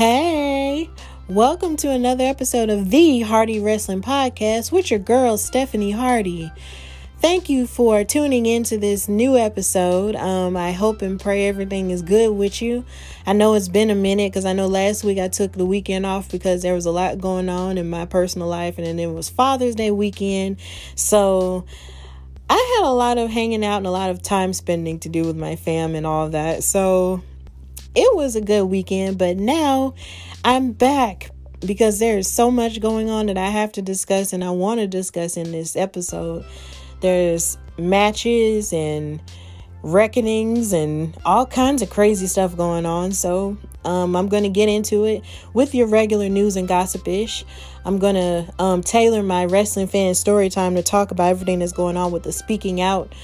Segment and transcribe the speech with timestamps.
[0.00, 0.88] Hey,
[1.28, 6.50] welcome to another episode of the Hardy Wrestling Podcast with your girl, Stephanie Hardy.
[7.18, 10.16] Thank you for tuning into this new episode.
[10.16, 12.86] Um, I hope and pray everything is good with you.
[13.26, 16.06] I know it's been a minute because I know last week I took the weekend
[16.06, 19.12] off because there was a lot going on in my personal life, and then it
[19.12, 20.56] was Father's Day weekend.
[20.94, 21.66] So
[22.48, 25.24] I had a lot of hanging out and a lot of time spending to do
[25.24, 26.62] with my fam and all that.
[26.64, 27.22] So
[27.94, 29.94] it was a good weekend, but now
[30.44, 31.30] I'm back
[31.60, 34.86] because there's so much going on that I have to discuss and I want to
[34.86, 36.44] discuss in this episode.
[37.00, 39.20] There's matches and
[39.82, 43.12] reckonings and all kinds of crazy stuff going on.
[43.12, 47.44] So um, I'm going to get into it with your regular news and gossipish.
[47.84, 51.72] I'm going to um, tailor my wrestling fan story time to talk about everything that's
[51.72, 53.14] going on with the speaking out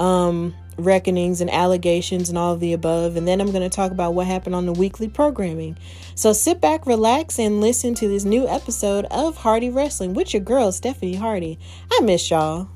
[0.00, 3.16] um, reckonings and allegations and all of the above.
[3.16, 5.76] And then I'm going to talk about what happened on the weekly programming.
[6.14, 10.42] So sit back, relax, and listen to this new episode of Hardy Wrestling with your
[10.42, 11.58] girl, Stephanie Hardy.
[11.90, 12.68] I miss y'all.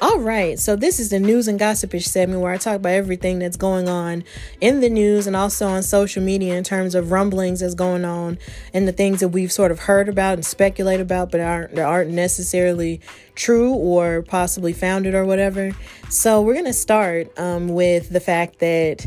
[0.00, 3.40] All right, so this is the news and gossipish segment where I talk about everything
[3.40, 4.22] that's going on
[4.60, 8.38] in the news and also on social media in terms of rumblings that's going on
[8.72, 11.84] and the things that we've sort of heard about and speculate about, but aren't that
[11.84, 13.00] aren't necessarily
[13.34, 15.72] true or possibly founded or whatever.
[16.10, 19.04] So we're gonna start um, with the fact that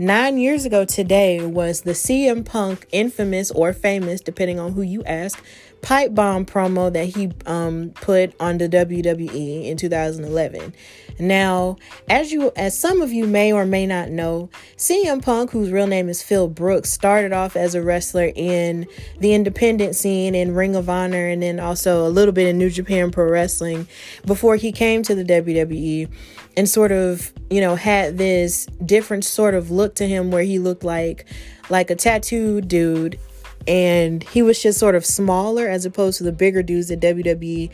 [0.00, 5.04] Nine years ago today was the CM Punk infamous or famous, depending on who you
[5.04, 5.44] ask,
[5.82, 10.74] pipe bomb promo that he um, put on the WWE in 2011.
[11.18, 11.76] Now,
[12.08, 15.86] as you as some of you may or may not know, CM Punk, whose real
[15.86, 18.86] name is Phil Brooks, started off as a wrestler in
[19.18, 22.70] the independent scene in Ring of Honor and then also a little bit in New
[22.70, 23.86] Japan Pro Wrestling
[24.24, 26.10] before he came to the WWE
[26.56, 30.58] and sort of, you know, had this different sort of look to him where he
[30.58, 31.26] looked like
[31.68, 33.18] like a tattooed dude
[33.66, 37.70] and he was just sort of smaller as opposed to the bigger dudes that WWE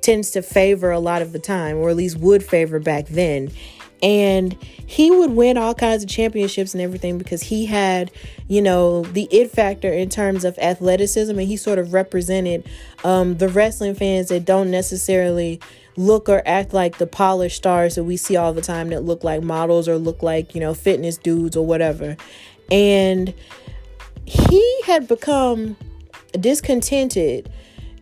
[0.00, 3.50] tends to favor a lot of the time, or at least would favor back then.
[4.02, 4.52] And
[4.86, 8.10] he would win all kinds of championships and everything because he had,
[8.48, 11.30] you know, the it factor in terms of athleticism.
[11.38, 12.68] And he sort of represented
[13.02, 15.58] um, the wrestling fans that don't necessarily
[15.96, 19.24] look or act like the polished stars that we see all the time that look
[19.24, 22.16] like models or look like, you know, fitness dudes or whatever.
[22.70, 23.32] And
[24.26, 25.76] he had become
[26.38, 27.50] discontented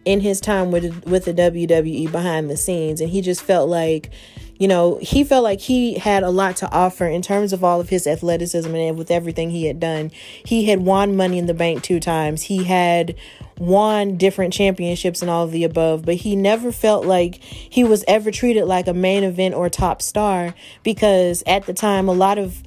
[0.05, 3.01] in his time with with the WWE behind the scenes.
[3.01, 4.11] And he just felt like
[4.59, 7.81] you know he felt like he had a lot to offer in terms of all
[7.81, 10.11] of his athleticism and with everything he had done.
[10.45, 12.43] He had won money in the bank two times.
[12.43, 13.15] He had
[13.59, 16.05] won different championships and all of the above.
[16.05, 20.03] But he never felt like he was ever treated like a main event or top
[20.03, 22.63] star because at the time a lot of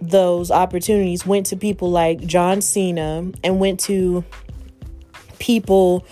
[0.00, 4.24] those opportunities went to people like John Cena and went to
[5.38, 6.06] people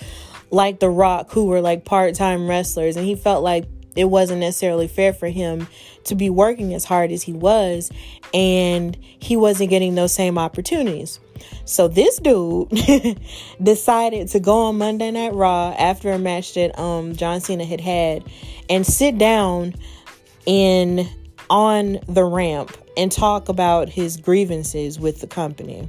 [0.51, 2.97] like The Rock who were like part time wrestlers.
[2.97, 3.65] And he felt like
[3.97, 5.67] it wasn't necessarily fair for him
[6.05, 7.91] to be working as hard as he was
[8.33, 11.21] and he wasn't getting those same opportunities.
[11.65, 12.69] So this dude
[13.63, 17.81] decided to go on Monday Night Raw after a match that um John Cena had
[17.81, 18.25] had
[18.69, 19.75] and sit down
[20.47, 21.09] in
[21.51, 25.89] on the ramp and talk about his grievances with the company.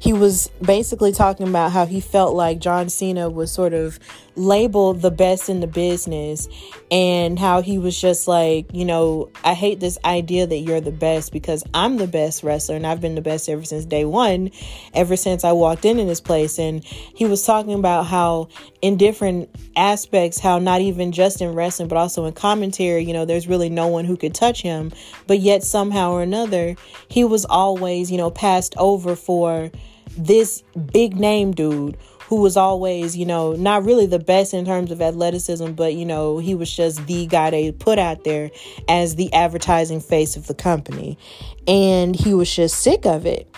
[0.00, 4.00] He was basically talking about how he felt like John Cena was sort of
[4.34, 6.48] labeled the best in the business
[6.90, 10.90] and how he was just like, you know, I hate this idea that you're the
[10.90, 14.50] best because I'm the best wrestler and I've been the best ever since day one,
[14.92, 16.58] ever since I walked in in this place.
[16.58, 18.48] And he was talking about how
[18.82, 23.24] in different aspects, how not even just in wrestling, but also in commentary, you know,
[23.24, 24.90] there's really no one who could touch him.
[25.28, 26.74] But yet somehow or another,
[27.08, 29.70] he was always, you know, passed over for
[30.18, 30.62] this
[30.92, 31.96] big name dude
[32.30, 36.06] who was always, you know, not really the best in terms of athleticism, but, you
[36.06, 38.52] know, he was just the guy they put out there
[38.88, 41.18] as the advertising face of the company.
[41.66, 43.52] And he was just sick of it.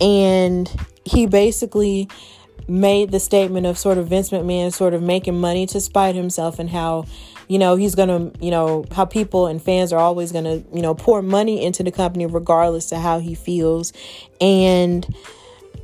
[0.00, 0.70] And
[1.04, 2.08] he basically
[2.68, 6.60] made the statement of sort of Vince McMahon sort of making money to spite himself
[6.60, 7.06] and how
[7.48, 10.94] you know he's gonna you know how people and fans are always gonna you know
[10.94, 13.92] pour money into the company regardless of how he feels
[14.40, 15.12] and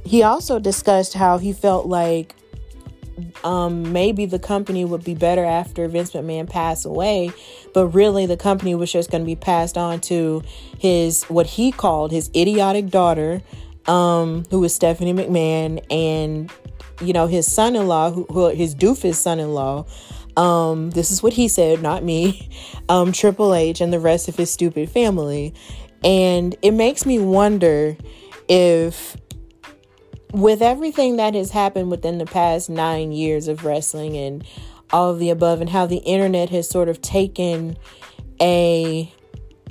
[0.08, 2.34] he also discussed how he felt like
[3.44, 7.30] um, maybe the company would be better after Vince McMahon passed away,
[7.74, 10.42] but really the company was just going to be passed on to
[10.78, 13.42] his what he called his idiotic daughter,
[13.86, 16.50] um, who was Stephanie McMahon, and
[17.02, 19.84] you know his son-in-law, who, who his doofus son-in-law,
[20.38, 22.48] Um, this is what he said, not me.
[22.90, 25.52] Um, Triple H and the rest of his stupid family.
[26.02, 27.98] And it makes me wonder
[28.48, 29.14] if,
[30.32, 34.44] with everything that has happened within the past nine years of wrestling and
[34.90, 37.76] all of the above, and how the internet has sort of taken
[38.40, 39.12] a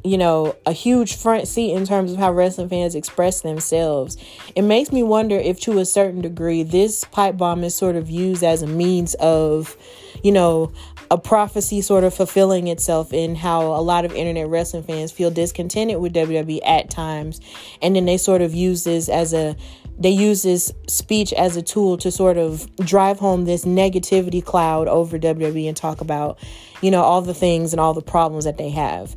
[0.04, 4.16] you know, a huge front seat in terms of how wrestling fans express themselves.
[4.56, 8.10] It makes me wonder if, to a certain degree, this pipe bomb is sort of
[8.10, 9.76] used as a means of,
[10.24, 10.72] you know,
[11.12, 15.32] a prophecy sort of fulfilling itself in how a lot of internet wrestling fans feel
[15.32, 17.42] discontented with WWE at times.
[17.82, 19.56] And then they sort of use this as a
[20.00, 24.88] they use this speech as a tool to sort of drive home this negativity cloud
[24.88, 26.38] over WWE and talk about,
[26.82, 29.16] you know, all the things and all the problems that they have.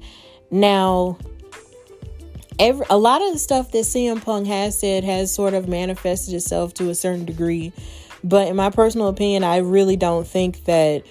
[0.50, 1.19] Now,
[2.59, 6.35] every a lot of the stuff that CM Punk has said has sort of manifested
[6.35, 7.73] itself to a certain degree,
[8.25, 11.05] but in my personal opinion, I really don't think that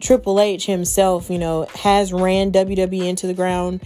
[0.00, 3.80] Triple H himself, you know, has ran WWE into the ground.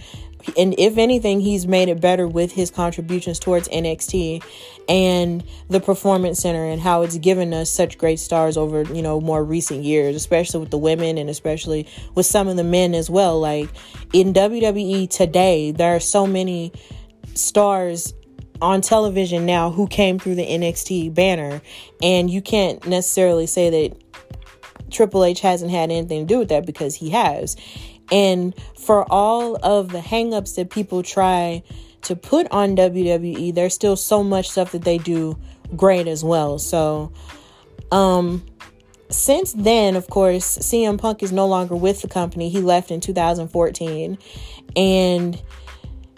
[0.57, 4.43] And if anything, he's made it better with his contributions towards NXT
[4.89, 9.21] and the Performance Center and how it's given us such great stars over, you know,
[9.21, 13.07] more recent years, especially with the women and especially with some of the men as
[13.07, 13.39] well.
[13.39, 13.69] Like
[14.13, 16.73] in WWE today, there are so many
[17.35, 18.15] stars
[18.61, 21.61] on television now who came through the NXT banner,
[22.01, 26.65] and you can't necessarily say that Triple H hasn't had anything to do with that
[26.65, 27.55] because he has.
[28.11, 31.61] And for all of the hangups that people try
[32.03, 35.37] to put on WWE, there's still so much stuff that they do
[35.75, 36.57] great as well.
[36.57, 37.11] So,
[37.91, 38.45] um,
[39.09, 42.49] since then, of course, CM Punk is no longer with the company.
[42.49, 44.17] He left in 2014
[44.75, 45.41] and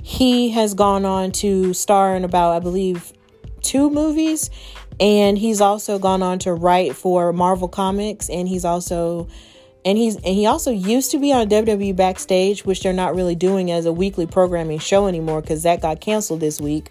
[0.03, 3.13] he has gone on to star in about, I believe,
[3.61, 4.49] two movies
[4.99, 9.27] and he's also gone on to write for Marvel Comics and he's also
[9.83, 13.35] and he's and he also used to be on WWE Backstage, which they're not really
[13.35, 16.89] doing as a weekly programming show anymore because that got canceled this week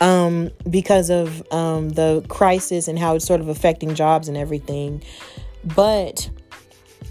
[0.00, 5.02] um, because of um, the crisis and how it's sort of affecting jobs and everything.
[5.64, 6.28] But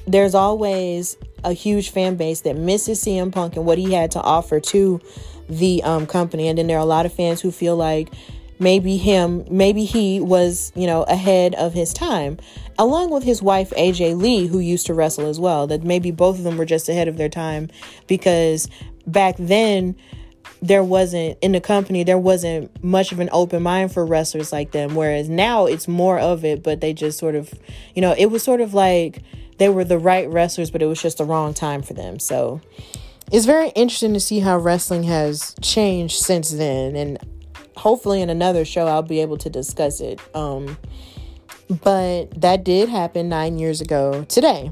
[0.07, 4.21] there's always a huge fan base that misses CM Punk and what he had to
[4.21, 5.01] offer to
[5.49, 8.11] the um, company, and then there are a lot of fans who feel like
[8.59, 12.37] maybe him, maybe he was, you know, ahead of his time,
[12.77, 15.67] along with his wife, AJ Lee, who used to wrestle as well.
[15.67, 17.69] That maybe both of them were just ahead of their time
[18.07, 18.67] because
[19.05, 19.95] back then,
[20.61, 24.71] there wasn't in the company there wasn't much of an open mind for wrestlers like
[24.71, 27.53] them whereas now it's more of it but they just sort of
[27.93, 29.21] you know it was sort of like
[29.57, 32.61] they were the right wrestlers but it was just the wrong time for them so
[33.31, 37.19] it's very interesting to see how wrestling has changed since then and
[37.75, 40.19] hopefully in another show I'll be able to discuss it.
[40.35, 40.77] Um,
[41.83, 44.71] but that did happen nine years ago today.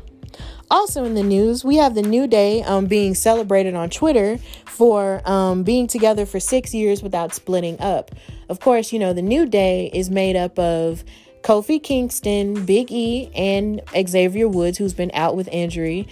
[0.71, 5.21] Also in the news, we have the New Day um, being celebrated on Twitter for
[5.29, 8.11] um, being together for six years without splitting up.
[8.49, 11.03] Of course, you know, the New Day is made up of
[11.43, 16.07] Kofi Kingston, Big E, and Xavier Woods, who's been out with injury.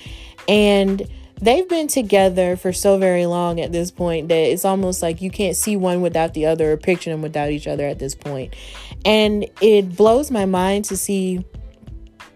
[0.48, 1.08] And
[1.42, 5.32] they've been together for so very long at this point that it's almost like you
[5.32, 8.56] can't see one without the other or picture them without each other at this point.
[9.04, 11.44] And it blows my mind to see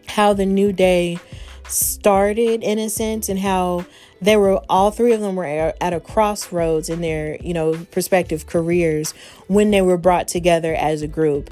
[0.08, 1.20] how the new day
[1.68, 3.86] started in a sense and how
[4.22, 8.46] they were all three of them were at a crossroads in their you know prospective
[8.46, 9.14] careers
[9.48, 11.50] when they were brought together as a group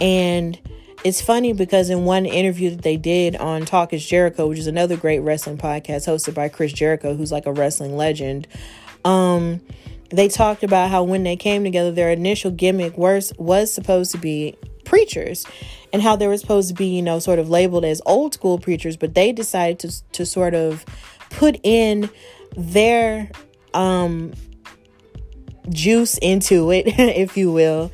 [0.00, 0.58] and
[1.04, 4.66] it's funny because in one interview that they did on Talk is Jericho, which is
[4.66, 8.48] another great wrestling podcast hosted by Chris Jericho, who's like a wrestling legend,
[9.04, 9.60] um,
[10.08, 14.18] they talked about how when they came together, their initial gimmick was was supposed to
[14.18, 15.46] be preachers,
[15.92, 18.58] and how they were supposed to be, you know, sort of labeled as old school
[18.58, 20.86] preachers, but they decided to to sort of
[21.30, 22.08] put in
[22.56, 23.30] their
[23.74, 24.32] um
[25.68, 27.90] juice into it, if you will,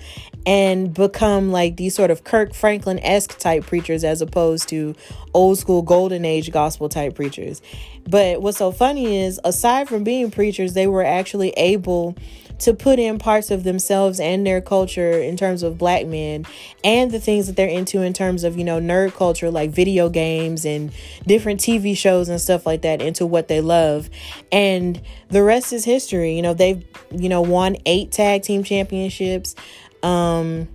[0.47, 4.95] and become like these sort of Kirk Franklin esque type preachers as opposed to
[5.35, 7.61] old school golden age gospel type preachers.
[8.09, 12.17] But what's so funny is, aside from being preachers, they were actually able
[12.61, 16.45] to put in parts of themselves and their culture in terms of black men
[16.85, 20.11] and the things that they're into in terms of, you know, nerd culture like video
[20.11, 20.93] games and
[21.27, 24.11] different TV shows and stuff like that into what they love.
[24.53, 26.35] And the rest is history.
[26.37, 29.55] You know, they've, you know, won eight tag team championships
[30.03, 30.69] um,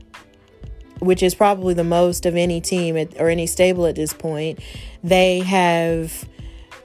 [0.99, 4.59] which is probably the most of any team at, or any stable at this point.
[5.03, 6.27] They have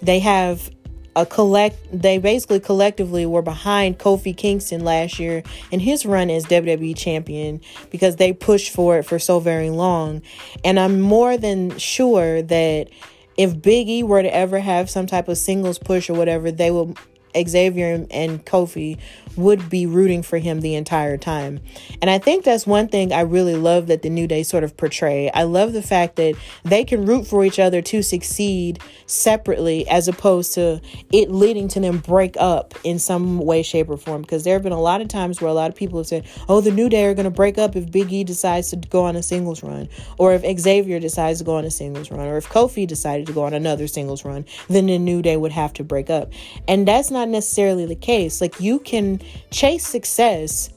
[0.02, 0.70] they have
[1.16, 6.44] a collect they basically collectively were behind Kofi Kingston last year in his run as
[6.46, 10.22] WWE champion because they pushed for it for so very long.
[10.64, 12.88] And I'm more than sure that
[13.36, 16.70] if Big E were to ever have some type of singles push or whatever, they
[16.70, 16.94] will
[17.36, 18.98] Xavier and Kofi
[19.36, 21.60] would be rooting for him the entire time.
[22.00, 24.76] And I think that's one thing I really love that the New Day sort of
[24.76, 25.30] portray.
[25.30, 26.34] I love the fact that
[26.64, 30.80] they can root for each other to succeed separately as opposed to
[31.12, 34.22] it leading to them break up in some way, shape, or form.
[34.22, 36.26] Because there have been a lot of times where a lot of people have said,
[36.48, 39.04] oh, the New Day are going to break up if Big E decides to go
[39.04, 42.36] on a singles run, or if Xavier decides to go on a singles run, or
[42.36, 45.72] if Kofi decided to go on another singles run, then the New Day would have
[45.74, 46.32] to break up.
[46.68, 48.40] And that's not necessarily the case.
[48.40, 49.19] Like you can
[49.50, 50.70] chase success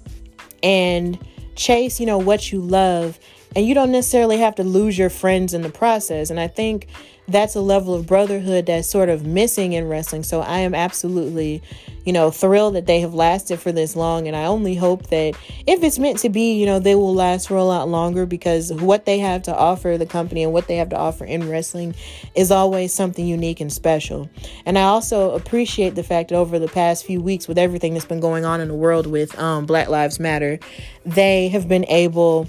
[0.61, 1.17] and
[1.55, 3.19] chase, you know, what you love.
[3.55, 6.29] And you don't necessarily have to lose your friends in the process.
[6.29, 6.87] And I think
[7.27, 10.23] that's a level of brotherhood that's sort of missing in wrestling.
[10.23, 11.61] So I am absolutely,
[12.05, 14.27] you know, thrilled that they have lasted for this long.
[14.27, 17.47] And I only hope that if it's meant to be, you know, they will last
[17.47, 20.75] for a lot longer because what they have to offer the company and what they
[20.77, 21.95] have to offer in wrestling
[22.35, 24.29] is always something unique and special.
[24.65, 28.05] And I also appreciate the fact that over the past few weeks, with everything that's
[28.05, 30.59] been going on in the world with um, Black Lives Matter,
[31.05, 32.47] they have been able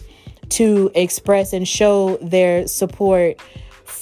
[0.51, 3.39] to express and show their support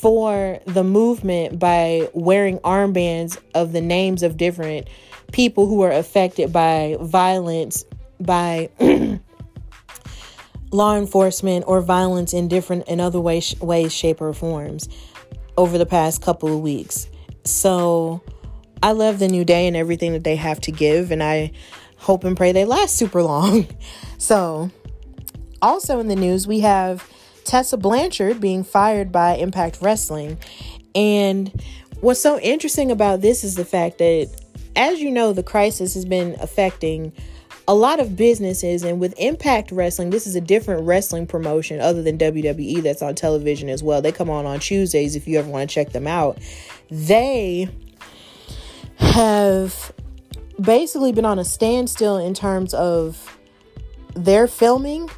[0.02, 4.88] for the movement by wearing armbands of the names of different
[5.30, 7.84] people who are affected by violence
[8.18, 8.68] by
[10.72, 14.88] law enforcement or violence in different in other ways ways shape or forms
[15.56, 17.08] over the past couple of weeks.
[17.44, 18.22] So
[18.82, 21.52] i love the new day and everything that they have to give and i
[21.98, 23.66] hope and pray they last super long.
[24.18, 24.70] So
[25.60, 27.08] also in the news we have
[27.44, 30.38] Tessa Blanchard being fired by Impact Wrestling.
[30.94, 31.62] And
[32.00, 34.30] what's so interesting about this is the fact that,
[34.76, 37.12] as you know, the crisis has been affecting
[37.68, 38.82] a lot of businesses.
[38.82, 43.14] And with Impact Wrestling, this is a different wrestling promotion other than WWE that's on
[43.14, 44.02] television as well.
[44.02, 46.38] They come on on Tuesdays if you ever want to check them out.
[46.90, 47.68] They
[48.98, 49.92] have
[50.60, 53.38] basically been on a standstill in terms of
[54.14, 55.08] their filming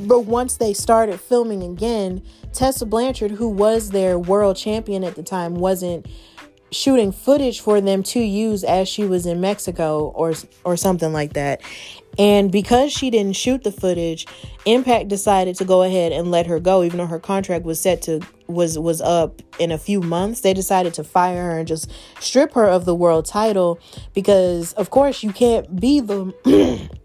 [0.00, 2.22] but once they started filming again,
[2.52, 6.06] Tessa Blanchard, who was their world champion at the time, wasn't
[6.72, 10.32] shooting footage for them to use as she was in Mexico or
[10.64, 11.60] or something like that.
[12.18, 14.26] And because she didn't shoot the footage,
[14.66, 18.02] Impact decided to go ahead and let her go even though her contract was set
[18.02, 20.40] to was was up in a few months.
[20.40, 23.78] They decided to fire her and just strip her of the world title
[24.14, 26.88] because of course you can't be the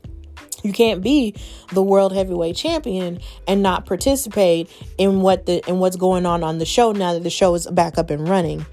[0.67, 1.33] You can't be
[1.71, 6.57] the world heavyweight champion and not participate in what the in what's going on on
[6.57, 8.65] the show now that the show is back up and running.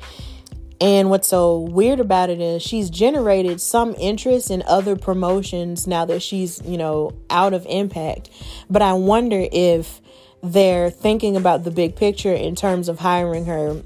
[0.80, 6.04] And what's so weird about it is she's generated some interest in other promotions now
[6.06, 8.28] that she's, you know, out of impact.
[8.68, 10.00] But I wonder if
[10.42, 13.80] they're thinking about the big picture in terms of hiring her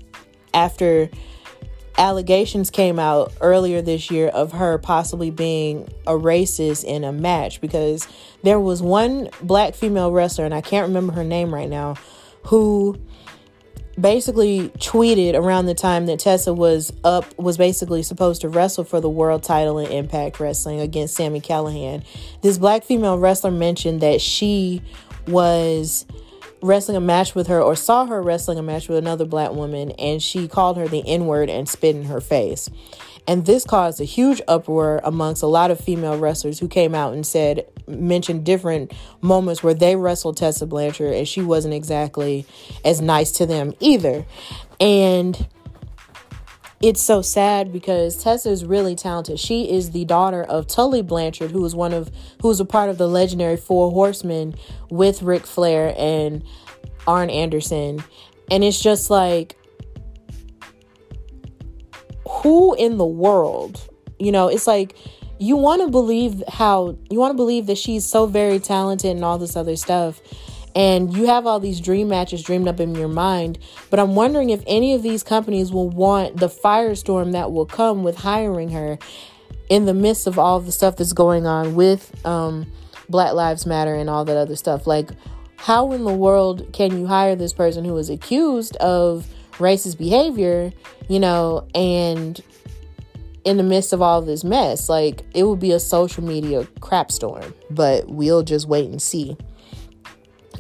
[0.55, 1.11] after
[1.99, 7.61] allegations came out earlier this year of her possibly being a racist in a match
[7.61, 8.07] because
[8.43, 11.97] there was one black female wrestler, and I can't remember her name right now,
[12.45, 12.99] who
[14.01, 19.01] basically tweeted around the time that Tessa was up, was basically supposed to wrestle for
[19.01, 22.05] the world title in Impact Wrestling against Sami Callihan.
[22.41, 24.83] This black female wrestler mentioned that she
[25.27, 26.07] was
[26.61, 29.93] wrestling a match with her or saw her wrestling a match with another black woman
[29.93, 32.69] and she called her the N word and spit in her face.
[33.27, 37.13] And this caused a huge uproar amongst a lot of female wrestlers who came out
[37.13, 42.47] and said, mentioned different moments where they wrestled Tessa Blanchard and she wasn't exactly
[42.87, 44.25] as nice to them either.
[44.81, 45.47] And
[46.81, 49.41] it's so sad because Tessa is really talented.
[49.41, 52.89] She is the daughter of Tully Blanchard, who was one of who was a part
[52.89, 54.55] of the legendary Four Horsemen
[54.89, 56.45] with Ric Flair and
[57.07, 58.03] Arn Anderson.
[58.51, 59.57] And it's just like
[62.29, 63.81] who in the world,
[64.19, 64.97] you know, it's like
[65.41, 69.25] you want to believe how you want to believe that she's so very talented and
[69.25, 70.21] all this other stuff
[70.79, 73.59] and you have all these dream matches dreamed up in your mind.
[73.91, 78.05] But I'm wondering if any of these companies will want the firestorm that will come
[78.05, 78.97] with hiring her
[79.69, 82.65] in the midst of all the stuff that's going on with um,
[83.09, 84.87] Black Lives Matter and all that other stuff.
[84.87, 85.11] Like,
[85.57, 90.73] how in the world can you hire this person who is accused of racist behavior,
[91.09, 92.41] you know, and
[93.43, 94.89] in the midst of all this mess?
[94.89, 99.37] Like, it would be a social media crap storm, but we'll just wait and see.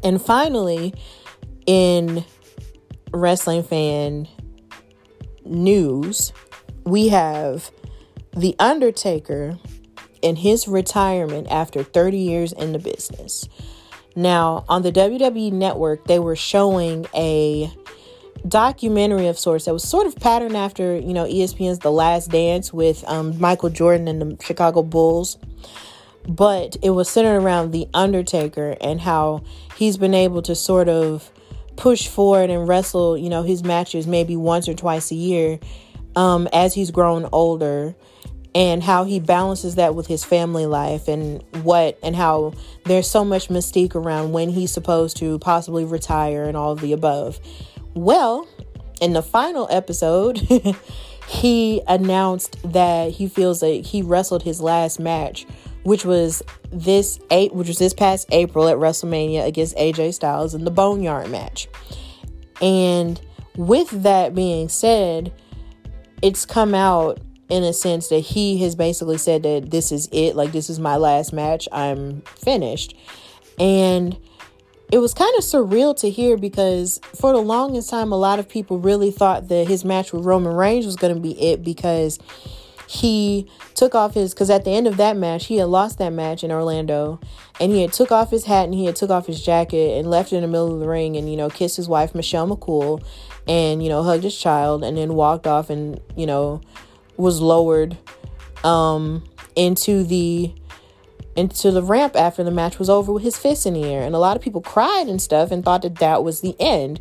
[0.02, 0.94] And finally,
[1.66, 2.24] in
[3.12, 4.28] wrestling fan
[5.44, 6.32] news,
[6.84, 7.70] we have
[8.36, 9.58] The Undertaker
[10.22, 13.48] in his retirement after 30 years in the business.
[14.16, 17.72] Now, on the WWE network, they were showing a
[18.46, 22.72] documentary of sorts that was sort of patterned after, you know, ESPN's The Last Dance
[22.72, 25.38] with um, Michael Jordan and the Chicago Bulls.
[26.26, 29.42] But it was centered around The Undertaker and how
[29.78, 31.30] he's been able to sort of
[31.76, 35.60] push forward and wrestle, you know, his matches maybe once or twice a year
[36.16, 37.94] um, as he's grown older
[38.56, 42.52] and how he balances that with his family life and what and how
[42.86, 46.92] there's so much mystique around when he's supposed to possibly retire and all of the
[46.92, 47.38] above.
[47.94, 48.48] Well,
[49.00, 50.38] in the final episode,
[51.28, 55.46] he announced that he feels that he wrestled his last match,
[55.84, 60.64] which was this eight, which was this past April at WrestleMania against AJ Styles in
[60.64, 61.68] the Boneyard match.
[62.60, 63.20] And
[63.56, 65.32] with that being said,
[66.22, 70.36] it's come out in a sense that he has basically said that this is it,
[70.36, 72.94] like this is my last match, I'm finished.
[73.58, 74.16] And
[74.92, 78.48] it was kind of surreal to hear because for the longest time, a lot of
[78.48, 82.18] people really thought that his match with Roman Reigns was going to be it because
[82.88, 86.10] he took off his because at the end of that match he had lost that
[86.10, 87.20] match in Orlando
[87.60, 90.10] and he had took off his hat and he had took off his jacket and
[90.10, 93.04] left in the middle of the ring and you know kissed his wife Michelle McCool
[93.46, 96.62] and you know hugged his child and then walked off and you know
[97.18, 97.96] was lowered
[98.64, 99.22] um
[99.54, 100.52] into the
[101.38, 104.02] into the ramp after the match was over with his fists in the air.
[104.02, 106.98] And a lot of people cried and stuff and thought that that was the end.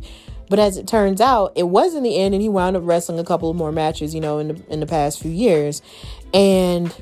[0.48, 3.24] But as it turns out, it wasn't the end, and he wound up wrestling a
[3.24, 5.82] couple of more matches, you know, in the in the past few years.
[6.32, 6.94] And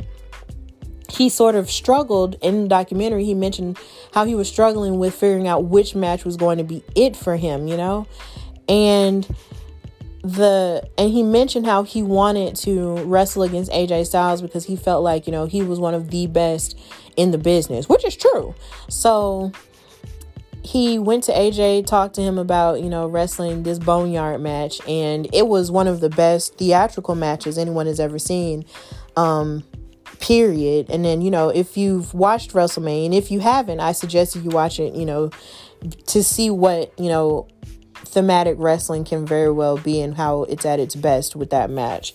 [1.09, 3.25] he sort of struggled in the documentary.
[3.25, 3.79] He mentioned
[4.13, 7.37] how he was struggling with figuring out which match was going to be it for
[7.37, 8.07] him, you know?
[8.69, 9.27] And
[10.23, 15.05] the and he mentioned how he wanted to wrestle against AJ Styles because he felt
[15.05, 16.79] like, you know, he was one of the best
[17.17, 18.55] in the business, which is true.
[18.89, 19.53] So
[20.67, 25.29] he went to AJ, talked to him about, you know, wrestling this boneyard match, and
[25.33, 28.65] it was one of the best theatrical matches anyone has ever seen.
[29.17, 29.63] Um,
[30.19, 30.91] period.
[30.91, 34.51] And then, you know, if you've watched WrestleMania, and if you haven't, I suggest you
[34.51, 35.31] watch it, you know,
[36.07, 37.47] to see what, you know,
[37.95, 42.13] thematic wrestling can very well be and how it's at its best with that match.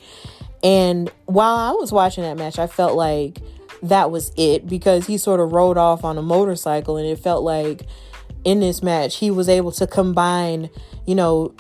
[0.62, 3.39] And while I was watching that match, I felt like
[3.84, 7.43] that was it because he sort of rode off on a motorcycle and it felt
[7.43, 7.84] like
[8.43, 10.69] in this match he was able to combine,
[11.06, 11.54] you know,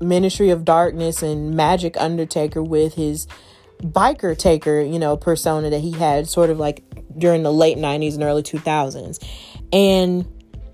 [0.00, 3.26] Ministry of Darkness and Magic Undertaker with his
[3.82, 6.82] biker taker, you know, persona that he had sort of like
[7.16, 9.24] during the late 90s and early 2000s.
[9.72, 10.26] And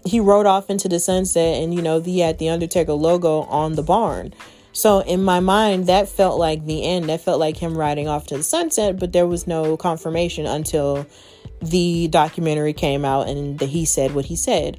[0.05, 3.73] he rode off into the sunset and you know he had the undertaker logo on
[3.73, 4.35] the barn.
[4.73, 7.09] So in my mind that felt like the end.
[7.09, 11.07] That felt like him riding off to the sunset but there was no confirmation until
[11.63, 14.79] the documentary came out and the, he said what he said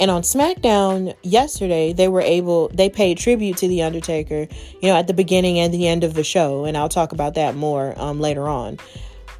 [0.00, 4.48] and on SmackDown yesterday, they were able, they paid tribute to The Undertaker,
[4.80, 6.64] you know, at the beginning and the end of the show.
[6.64, 8.78] And I'll talk about that more um, later on.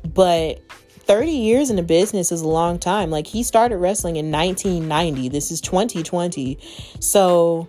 [0.05, 0.61] But
[1.05, 3.11] 30 years in the business is a long time.
[3.11, 5.29] Like he started wrestling in 1990.
[5.29, 6.59] This is 2020.
[7.01, 7.69] So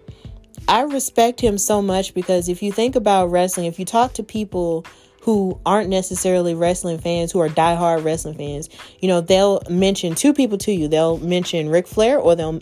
[0.68, 4.24] I respect him so much because if you think about wrestling, if you talk to
[4.24, 4.86] people
[5.24, 10.34] who aren't necessarily wrestling fans, who are diehard wrestling fans, you know, they'll mention two
[10.34, 10.90] people to you.
[10.90, 12.62] They'll mention Ric Flair or they'll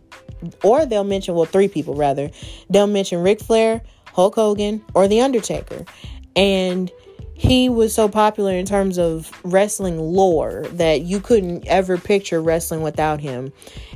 [0.63, 2.30] or they'll mention well three people rather.
[2.69, 3.82] They'll mention Ric Flair,
[4.13, 5.86] Hulk Hogan, or The Undertaker.
[6.36, 6.91] And
[7.34, 12.84] he was so popular in terms of wrestling lore that you couldn't ever picture wrestling
[12.84, 13.52] without him.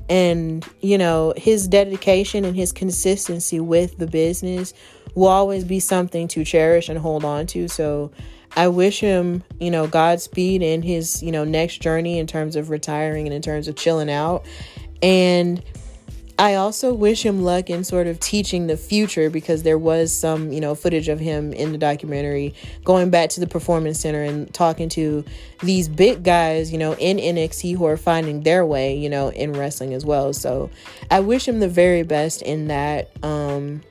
[0.10, 4.74] And, you know, his dedication and his consistency with the business
[5.14, 7.68] will always be something to cherish and hold on to.
[7.68, 8.12] So
[8.56, 12.70] I wish him, you know, Godspeed in his, you know, next journey in terms of
[12.70, 14.46] retiring and in terms of chilling out.
[15.02, 15.62] And
[16.38, 20.52] I also wish him luck in sort of teaching the future because there was some,
[20.52, 24.54] you know, footage of him in the documentary going back to the performance center and
[24.54, 25.24] talking to
[25.62, 29.54] these big guys, you know, in NXT who are finding their way, you know, in
[29.54, 30.34] wrestling as well.
[30.34, 30.70] So
[31.10, 33.12] I wish him the very best in that.
[33.24, 33.82] Um,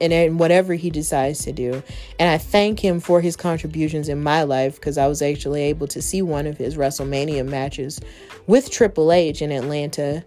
[0.00, 1.82] and in whatever he decides to do.
[2.18, 5.86] And I thank him for his contributions in my life because I was actually able
[5.88, 8.00] to see one of his WrestleMania matches
[8.46, 10.24] with Triple H in Atlanta.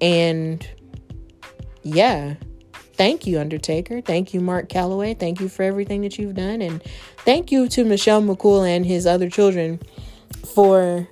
[0.00, 0.66] And
[1.82, 2.34] yeah,
[2.94, 4.00] thank you, Undertaker.
[4.00, 5.18] Thank you, Mark Calaway.
[5.18, 6.62] Thank you for everything that you've done.
[6.62, 6.82] And
[7.18, 9.80] thank you to Michelle McCool and his other children
[10.54, 11.08] for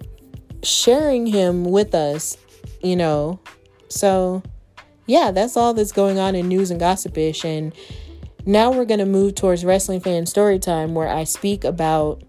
[0.62, 2.36] sharing him with us,
[2.82, 3.40] you know.
[3.88, 4.42] So,
[5.06, 7.44] yeah, that's all that's going on in news and gossipish.
[7.44, 7.74] And
[8.46, 12.22] now we're going to move towards wrestling fan story time where I speak about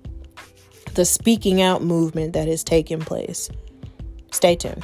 [0.96, 3.50] the speaking out movement that has taken place.
[4.32, 4.84] Stay tuned.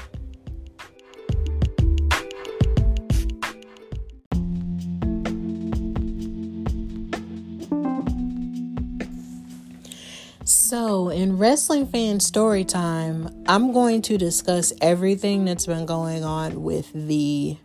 [10.43, 16.61] So, in wrestling fan story time, I'm going to discuss everything that's been going on
[16.61, 17.57] with the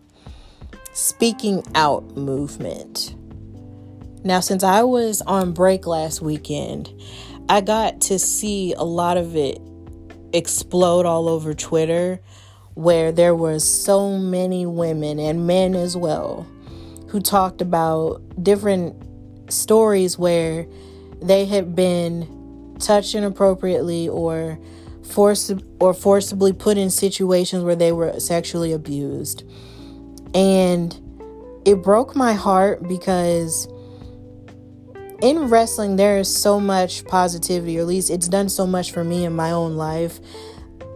[0.94, 3.16] Speaking Out movement.
[4.22, 6.88] Now, since I was on break last weekend,
[7.48, 9.61] I got to see a lot of it
[10.33, 12.20] explode all over Twitter,
[12.74, 16.46] where there were so many women and men as well
[17.09, 18.94] who talked about different
[19.52, 20.64] stories where
[21.20, 24.61] they had been touched inappropriately or
[25.02, 29.42] forced or forcibly put in situations where they were sexually abused.
[30.35, 30.92] And
[31.64, 33.68] it broke my heart because
[35.23, 39.05] in wrestling there is so much positivity or at least it's done so much for
[39.05, 40.18] me in my own life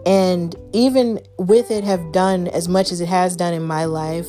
[0.04, 4.26] and even with it have done as much as it has done in my life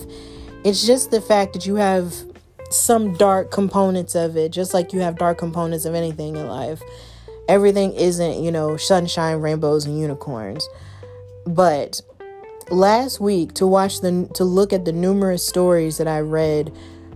[0.64, 2.14] it's just the fact that you have
[2.70, 6.82] some dark components of it just like you have dark components of anything in life
[7.50, 10.70] everything isn't, you know, sunshine, rainbows, and unicorns.
[11.46, 12.00] But
[12.72, 16.74] last week to watch the to look at the numerous stories that I read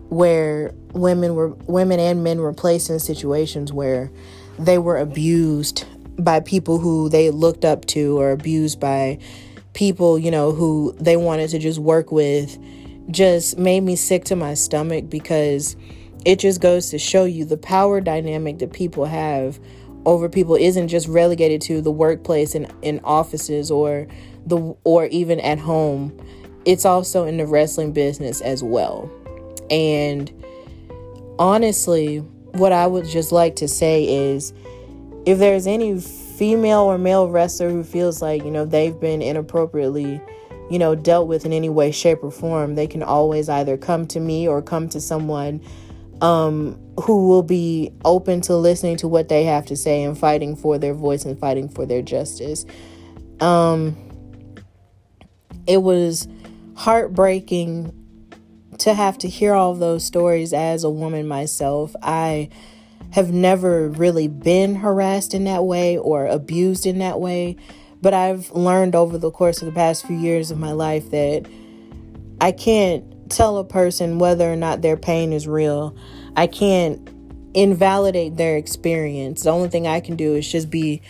[0.10, 4.12] where women were women and men were placed in situations where
[4.60, 5.86] they were abused
[6.20, 9.18] by people who they looked up to or abused by
[9.74, 12.58] people, you know, who they wanted to just work with
[13.10, 15.76] just made me sick to my stomach because
[16.26, 19.60] it just goes to show you the power dynamic that people have
[20.06, 24.08] over people isn't just relegated to the workplace and in offices or
[24.46, 26.18] the or even at home.
[26.66, 29.12] It's also in the wrestling business as well.
[29.70, 30.32] And
[31.40, 32.20] honestly,
[32.54, 34.54] what I would just like to say is
[35.26, 40.22] if there's any female or male wrestler who feels like, you know, they've been inappropriately,
[40.70, 44.06] you know, dealt with in any way, shape, or form, they can always either come
[44.08, 45.62] to me or come to someone
[46.22, 50.56] um, who will be open to listening to what they have to say and fighting
[50.56, 52.66] for their voice and fighting for their justice.
[53.40, 53.98] Um,
[55.68, 56.28] it was
[56.76, 57.94] heartbreaking
[58.80, 61.96] to have to hear all those stories as a woman myself.
[62.02, 62.50] I
[63.12, 67.58] have never really been harassed in that way or abused in that way,
[68.02, 71.46] but I've learned over the course of the past few years of my life that
[72.42, 75.96] I can't tell a person whether or not their pain is real.
[76.36, 77.08] I can't
[77.54, 79.44] invalidate their experience.
[79.44, 81.02] The only thing I can do is just be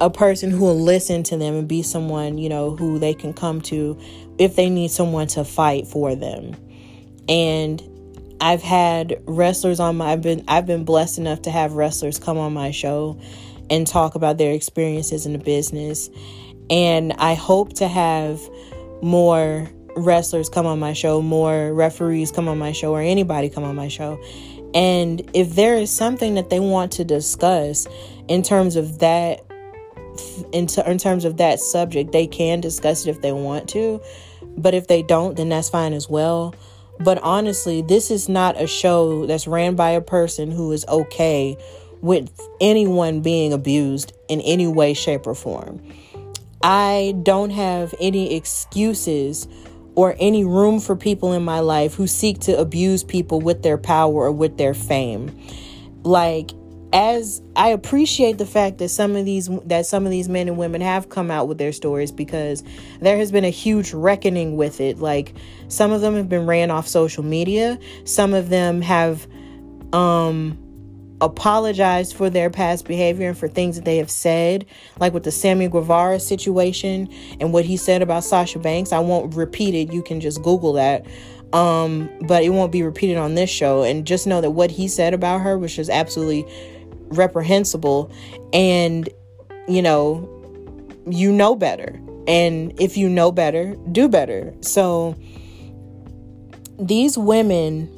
[0.00, 3.32] a person who will listen to them and be someone, you know, who they can
[3.32, 3.98] come to
[4.38, 6.56] if they need someone to fight for them.
[7.28, 7.82] And
[8.40, 12.36] I've had wrestlers on my I've been I've been blessed enough to have wrestlers come
[12.38, 13.18] on my show
[13.70, 16.10] and talk about their experiences in the business.
[16.68, 18.40] And I hope to have
[19.02, 23.64] more wrestlers come on my show, more referees come on my show, or anybody come
[23.64, 24.20] on my show.
[24.74, 27.86] And if there is something that they want to discuss
[28.26, 29.43] in terms of that,
[30.52, 34.00] in, t- in terms of that subject, they can discuss it if they want to.
[34.56, 36.54] But if they don't, then that's fine as well.
[37.00, 41.56] But honestly, this is not a show that's ran by a person who is okay
[42.00, 45.82] with anyone being abused in any way, shape, or form.
[46.62, 49.48] I don't have any excuses
[49.94, 53.78] or any room for people in my life who seek to abuse people with their
[53.78, 55.36] power or with their fame.
[56.02, 56.50] Like
[56.94, 60.56] as I appreciate the fact that some of these that some of these men and
[60.56, 62.62] women have come out with their stories because
[63.00, 64.98] there has been a huge reckoning with it.
[64.98, 65.34] Like
[65.66, 69.26] some of them have been ran off social media, some of them have
[69.92, 70.56] um
[71.20, 74.64] apologized for their past behavior and for things that they have said,
[75.00, 77.08] like with the Sammy Guevara situation
[77.40, 78.92] and what he said about Sasha Banks.
[78.92, 79.92] I won't repeat it.
[79.92, 81.06] You can just Google that.
[81.52, 83.84] Um, but it won't be repeated on this show.
[83.84, 86.44] And just know that what he said about her was just absolutely
[87.14, 88.12] reprehensible.
[88.52, 89.08] And,
[89.68, 90.30] you know,
[91.08, 92.00] you know better.
[92.26, 94.54] And if you know better, do better.
[94.60, 95.16] So
[96.78, 97.90] these women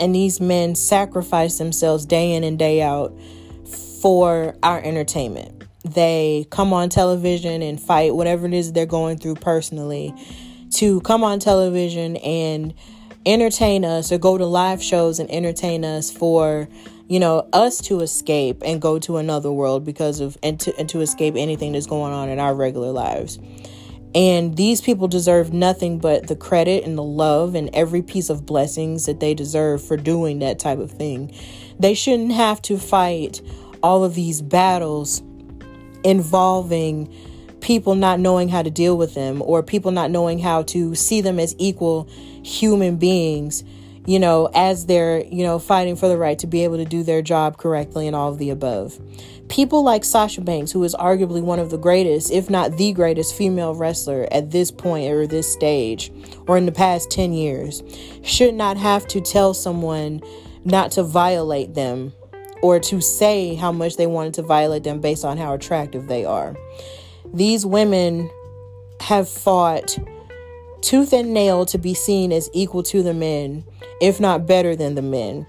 [0.00, 3.16] and these men sacrifice themselves day in and day out
[4.00, 5.64] for our entertainment.
[5.84, 10.14] They come on television and fight whatever it is they're going through personally
[10.72, 12.72] to come on television and
[13.26, 16.68] entertain us or go to live shows and entertain us for
[17.12, 20.88] you know us to escape and go to another world because of and to, and
[20.88, 23.38] to escape anything that's going on in our regular lives
[24.14, 28.44] and these people deserve nothing but the credit and the love and every piece of
[28.44, 31.34] blessings that they deserve for doing that type of thing.
[31.78, 33.40] They shouldn't have to fight
[33.82, 35.22] all of these battles
[36.04, 37.12] involving
[37.60, 41.20] people not knowing how to deal with them or people not knowing how to see
[41.20, 42.08] them as equal
[42.42, 43.64] human beings
[44.06, 47.02] you know, as they're, you know, fighting for the right to be able to do
[47.02, 49.00] their job correctly and all of the above.
[49.48, 53.36] People like Sasha Banks, who is arguably one of the greatest, if not the greatest
[53.36, 56.10] female wrestler at this point or this stage
[56.46, 57.82] or in the past 10 years,
[58.22, 60.20] should not have to tell someone
[60.64, 62.12] not to violate them
[62.62, 66.24] or to say how much they wanted to violate them based on how attractive they
[66.24, 66.56] are.
[67.34, 68.30] These women
[69.00, 69.98] have fought
[70.82, 73.64] tooth and nail to be seen as equal to the men,
[74.00, 75.46] if not better than the men.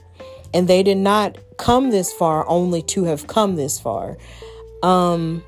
[0.53, 4.17] And they did not come this far only to have come this far.
[4.83, 5.43] Um,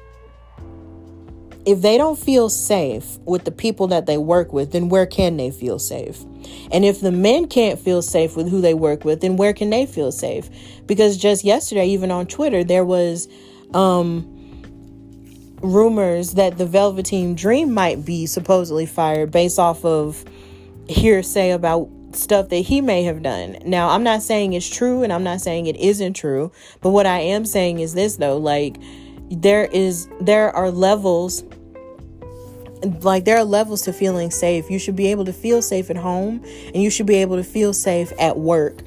[1.65, 5.37] if they don't feel safe with the people that they work with, then where can
[5.37, 6.23] they feel safe?
[6.71, 9.71] And if the men can't feel safe with who they work with, then where can
[9.71, 10.47] they feel safe?
[10.85, 13.27] Because just yesterday, even on Twitter, there was
[13.73, 14.34] um,
[15.65, 20.23] rumors that the Velveteen Dream might be supposedly fired based off of
[20.87, 23.57] hearsay about stuff that he may have done.
[23.65, 26.51] Now, I'm not saying it's true and I'm not saying it isn't true,
[26.81, 28.77] but what I am saying is this though, like
[29.29, 31.43] there is there are levels
[33.01, 34.69] like there are levels to feeling safe.
[34.69, 37.43] You should be able to feel safe at home and you should be able to
[37.43, 38.81] feel safe at work.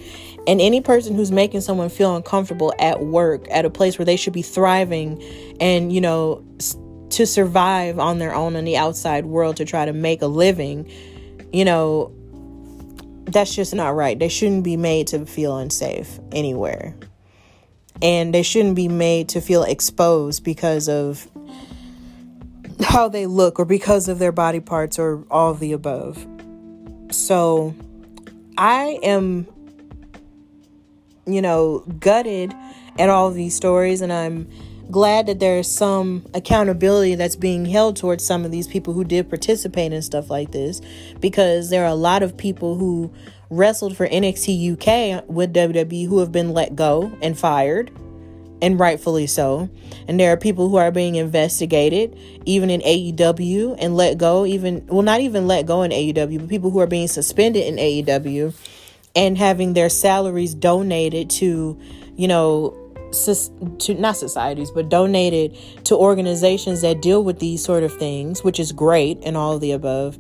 [0.49, 4.17] And any person who's making someone feel uncomfortable at work, at a place where they
[4.17, 5.23] should be thriving
[5.61, 6.43] and, you know,
[7.11, 10.91] to survive on their own in the outside world to try to make a living,
[11.53, 12.11] you know,
[13.27, 14.19] that's just not right.
[14.19, 16.97] They shouldn't be made to feel unsafe anywhere.
[18.01, 21.29] And they shouldn't be made to feel exposed because of
[22.81, 26.27] how they look or because of their body parts or all the above.
[27.11, 27.75] So
[28.57, 29.47] I am
[31.29, 32.55] you know, gutted
[32.99, 34.49] at all these stories, and I'm
[34.91, 39.29] glad that there's some accountability that's being held towards some of these people who did
[39.29, 40.81] participate in stuff like this
[41.21, 43.13] because there are a lot of people who
[43.51, 47.91] wrestled for NXT UK with WWE who have been let go and fired
[48.61, 49.69] and rightfully so.
[50.09, 54.87] And there are people who are being investigated even in AEW and let go even
[54.87, 58.55] well not even let go in AEW but people who are being suspended in AEW
[59.19, 61.77] and having their salaries donated to,
[62.15, 62.73] you know,
[63.81, 68.61] to not societies, but donated to organizations that deal with these sort of things, which
[68.61, 70.19] is great and all of the above.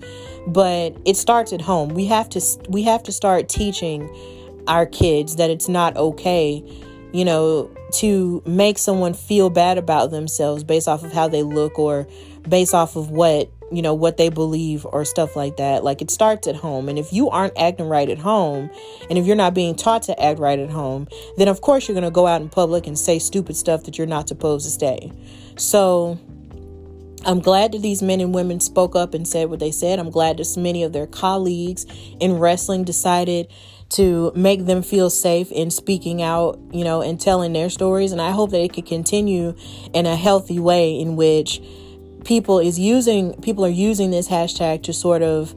[0.48, 1.90] But it starts at home.
[1.90, 4.10] We have to we have to start teaching
[4.66, 6.64] our kids that it's not okay,
[7.12, 11.78] you know, to make someone feel bad about themselves based off of how they look
[11.78, 12.08] or
[12.48, 16.10] based off of what you know what they believe or stuff like that like it
[16.10, 18.70] starts at home and if you aren't acting right at home
[19.08, 21.94] and if you're not being taught to act right at home then of course you're
[21.94, 24.70] going to go out in public and say stupid stuff that you're not supposed to
[24.70, 25.12] say
[25.56, 26.18] so
[27.24, 29.98] I'm glad that these men and women spoke up and said what they said.
[29.98, 31.84] I'm glad that many of their colleagues
[32.20, 33.48] in wrestling decided
[33.90, 38.12] to make them feel safe in speaking out, you know, and telling their stories.
[38.12, 39.54] And I hope that it could continue
[39.92, 41.60] in a healthy way in which
[42.24, 45.54] people is using people are using this hashtag to sort of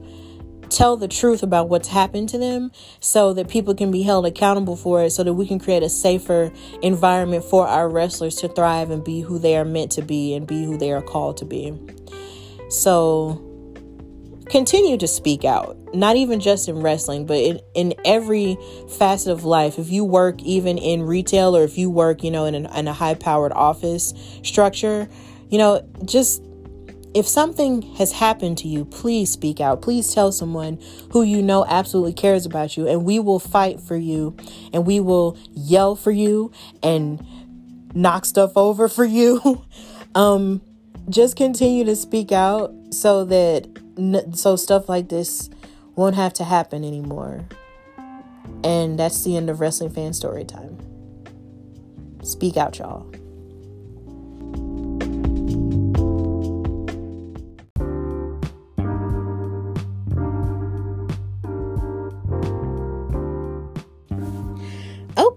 [0.72, 4.76] tell the truth about what's happened to them so that people can be held accountable
[4.76, 8.90] for it so that we can create a safer environment for our wrestlers to thrive
[8.90, 11.44] and be who they are meant to be and be who they are called to
[11.44, 11.78] be.
[12.70, 13.48] So
[14.48, 18.56] continue to speak out, not even just in wrestling, but in, in every
[18.98, 19.78] facet of life.
[19.78, 22.88] If you work even in retail or if you work, you know, in, an, in
[22.88, 25.08] a high powered office structure,
[25.50, 26.42] you know, just
[27.14, 29.82] if something has happened to you, please speak out.
[29.82, 30.78] Please tell someone
[31.10, 34.36] who you know absolutely cares about you, and we will fight for you,
[34.72, 36.50] and we will yell for you
[36.82, 37.24] and
[37.94, 39.62] knock stuff over for you.
[40.14, 40.62] um,
[41.08, 43.68] just continue to speak out so that
[44.34, 45.50] so stuff like this
[45.96, 47.44] won't have to happen anymore.
[48.64, 50.78] And that's the end of wrestling fan story time.
[52.22, 53.10] Speak out, y'all.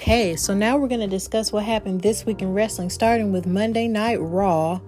[0.06, 3.48] Okay, so now we're going to discuss what happened this week in wrestling, starting with
[3.48, 4.80] Monday Night Raw.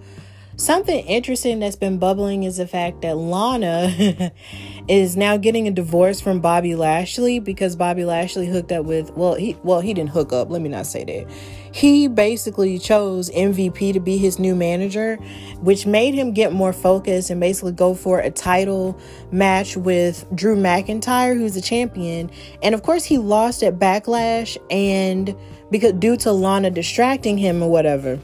[0.58, 4.32] Something interesting that's been bubbling is the fact that Lana
[4.88, 9.34] is now getting a divorce from Bobby Lashley because Bobby Lashley hooked up with well
[9.34, 11.27] he well he didn't hook up, let me not say that.
[11.71, 15.15] He basically chose MVP to be his new manager,
[15.60, 18.99] which made him get more focused and basically go for a title
[19.32, 22.32] match with Drew McIntyre, who's a champion.
[22.62, 25.36] And of course he lost at Backlash and
[25.69, 28.19] because due to Lana distracting him or whatever.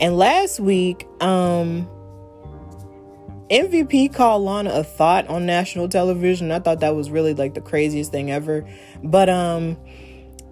[0.00, 1.88] And last week, um,
[3.52, 6.50] MVP called Lana a thought on national television.
[6.50, 8.66] I thought that was really like the craziest thing ever.
[9.04, 9.76] But um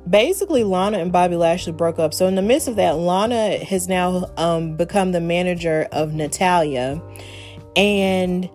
[0.09, 2.15] basically Lana and Bobby Lashley broke up.
[2.15, 7.03] So in the midst of that, Lana has now um become the manager of Natalya.
[7.77, 8.49] And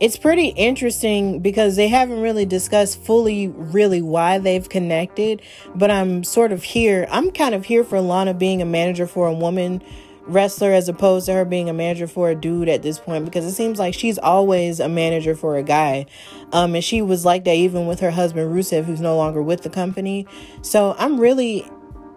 [0.00, 5.42] it's pretty interesting because they haven't really discussed fully really why they've connected,
[5.74, 7.06] but I'm sort of here.
[7.10, 9.82] I'm kind of here for Lana being a manager for a woman
[10.30, 13.44] wrestler as opposed to her being a manager for a dude at this point because
[13.44, 16.06] it seems like she's always a manager for a guy.
[16.52, 19.62] Um, and she was like that even with her husband Rusev, who's no longer with
[19.62, 20.26] the company.
[20.62, 21.68] So I'm really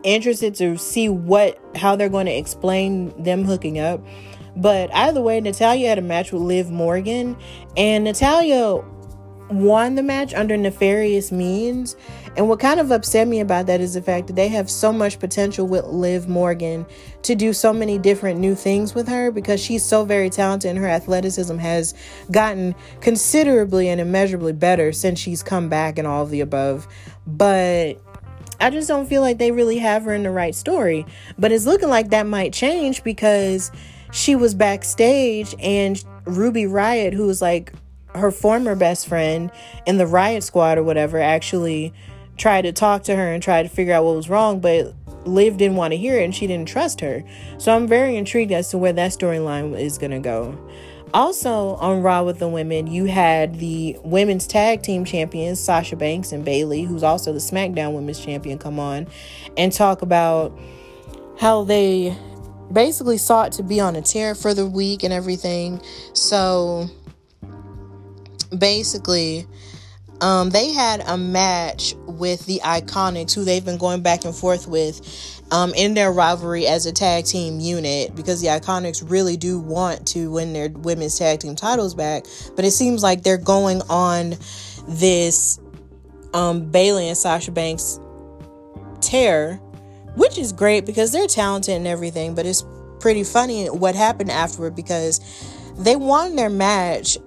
[0.03, 4.05] interested to see what how they're going to explain them hooking up.
[4.55, 7.35] But either way, Natalya had a match with Liv Morgan,
[7.75, 8.83] and Natalya
[9.49, 11.95] won the match under nefarious means.
[12.35, 14.91] And what kind of upset me about that is the fact that they have so
[14.91, 16.85] much potential with Liv Morgan
[17.21, 20.79] to do so many different new things with her because she's so very talented and
[20.79, 21.93] her athleticism has
[22.31, 26.87] gotten considerably and immeasurably better since she's come back and all of the above.
[27.27, 28.01] But
[28.59, 31.05] I just don't feel like they really have her in the right story.
[31.37, 33.71] But it's looking like that might change because
[34.11, 37.73] she was backstage and Ruby Riott, who was like
[38.15, 39.51] her former best friend
[39.85, 41.93] in the Riott Squad or whatever, actually
[42.37, 44.93] tried to talk to her and tried to figure out what was wrong, but
[45.25, 47.23] Liv didn't want to hear it and she didn't trust her.
[47.57, 50.57] So I'm very intrigued as to where that storyline is going to go.
[51.13, 56.31] Also on Raw with the women, you had the women's tag team champions, Sasha Banks
[56.31, 59.07] and Bayley, who's also the SmackDown women's champion, come on
[59.55, 60.57] and talk about
[61.39, 62.17] how they
[62.71, 65.79] basically sought to be on a tear for the week and everything.
[66.13, 66.89] So
[68.57, 69.45] basically,
[70.21, 74.67] um, they had a match with the Iconics, who they've been going back and forth
[74.67, 79.59] with um, in their rivalry as a tag team unit, because the Iconics really do
[79.59, 82.25] want to win their women's tag team titles back.
[82.55, 84.35] But it seems like they're going on
[84.87, 85.59] this
[86.33, 87.99] um, Bayley and Sasha Banks
[89.01, 89.55] tear,
[90.15, 92.35] which is great because they're talented and everything.
[92.35, 92.63] But it's
[92.99, 95.19] pretty funny what happened afterward because
[95.77, 97.17] they won their match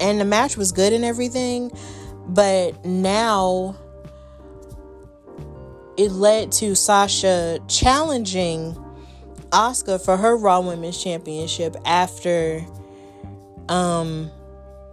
[0.00, 1.70] and the match was good and everything
[2.28, 3.76] but now
[5.96, 8.76] it led to Sasha challenging
[9.50, 12.64] Asuka for her Raw Women's Championship after
[13.68, 14.30] um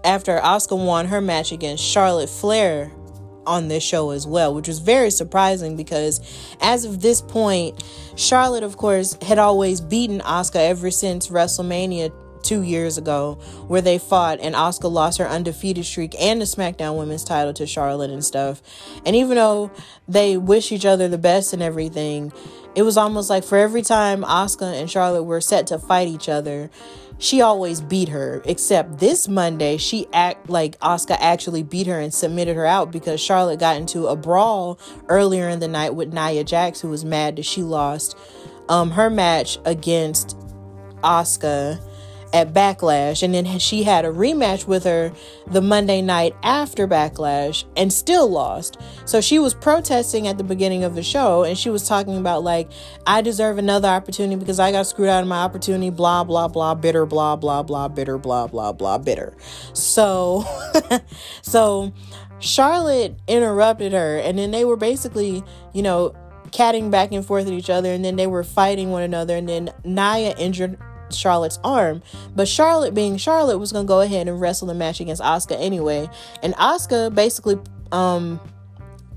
[0.04, 2.92] after Asuka won her match against Charlotte Flair
[3.46, 6.22] on this show as well, which was very surprising because
[6.62, 7.84] as of this point,
[8.16, 12.12] Charlotte of course had always beaten Asuka ever since WrestleMania
[12.44, 13.36] two years ago
[13.68, 17.68] where they fought and Asuka lost her undefeated streak and the SmackDown Women's title to
[17.68, 18.62] Charlotte and stuff.
[19.06, 19.72] And even though
[20.08, 22.32] they wish each other the best and everything,
[22.76, 26.30] it was almost like for every time Asuka and Charlotte were set to fight each
[26.30, 26.70] other,
[27.18, 28.42] she always beat her.
[28.46, 33.22] Except this Monday, she act like Asuka actually beat her and submitted her out because
[33.22, 37.36] Charlotte got into a brawl earlier in the night with Nia Jax, who was mad
[37.36, 38.18] that she lost
[38.70, 40.38] um, her match against
[41.04, 41.80] Asuka
[42.34, 45.12] at Backlash, and then she had a rematch with her
[45.48, 48.78] the Monday night after Backlash and still lost.
[49.06, 52.44] So she was protesting at the beginning of the show and she was talking about,
[52.44, 52.72] like,
[53.06, 56.76] I deserve another opportunity because I got screwed out of my opportunity, blah, blah, blah,
[56.76, 59.36] bitter, blah, blah, blah, bitter, blah, blah, blah, bitter.
[59.74, 60.46] So,
[61.42, 61.92] so
[62.40, 66.16] Charlotte interrupted her, and then they were basically, you know,
[66.52, 69.48] catting back and forth at each other, and then they were fighting one another, and
[69.48, 70.78] then Nia injured
[71.16, 72.02] Charlotte's arm.
[72.36, 76.10] But Charlotte, being Charlotte, was gonna go ahead and wrestle the match against Asuka anyway.
[76.44, 77.60] And Asuka basically
[77.92, 78.40] um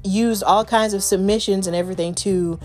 [0.05, 2.59] used all kinds of submissions and everything to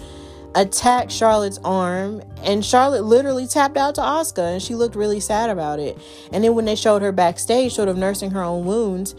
[0.55, 5.49] attack Charlotte's arm and Charlotte literally tapped out to Asuka, and she looked really sad
[5.49, 5.97] about it.
[6.31, 9.15] And then when they showed her backstage sort of nursing her own wounds,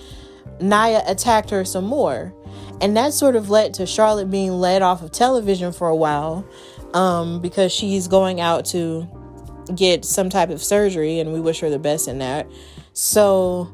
[0.60, 2.34] Nia attacked her some more.
[2.80, 6.46] And that sort of led to Charlotte being led off of television for a while
[6.94, 9.08] um, because she's going out to
[9.74, 12.50] get some type of surgery, and we wish her the best in that.
[12.92, 13.72] So,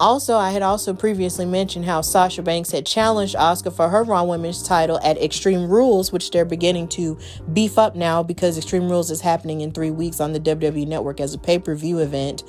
[0.00, 4.24] also, I had also previously mentioned how Sasha Banks had challenged Asuka for her Raw
[4.24, 7.18] Women's title at Extreme Rules, which they're beginning to
[7.52, 11.20] beef up now because Extreme Rules is happening in three weeks on the WWE Network
[11.20, 12.44] as a pay per view event.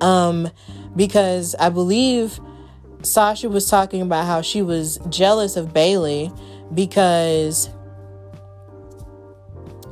[0.00, 0.48] Um,
[0.94, 2.40] because I believe
[3.02, 6.32] Sasha was talking about how she was jealous of Bayley
[6.74, 7.68] because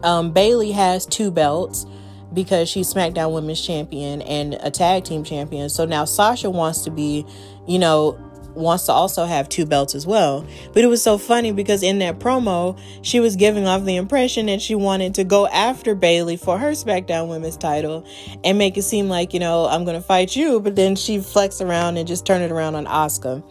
[0.04, 1.86] um, Bayley has two belts
[2.32, 5.68] because she's SmackDown Women's Champion and a tag team champion.
[5.68, 7.24] So now Sasha wants to be,
[7.66, 8.18] you know,
[8.54, 10.46] wants to also have two belts as well.
[10.72, 14.46] But it was so funny because in that promo, she was giving off the impression
[14.46, 18.06] that she wanted to go after Bayley for her SmackDown Women's title
[18.42, 20.60] and make it seem like, you know, I'm going to fight you.
[20.60, 23.42] But then she flexed around and just turned it around on Asuka.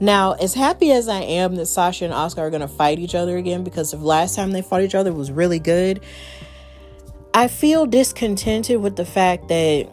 [0.00, 3.14] Now, as happy as I am that Sasha and Asuka are going to fight each
[3.14, 6.00] other again because the last time they fought each other was really good,
[7.32, 9.88] I feel discontented with the fact that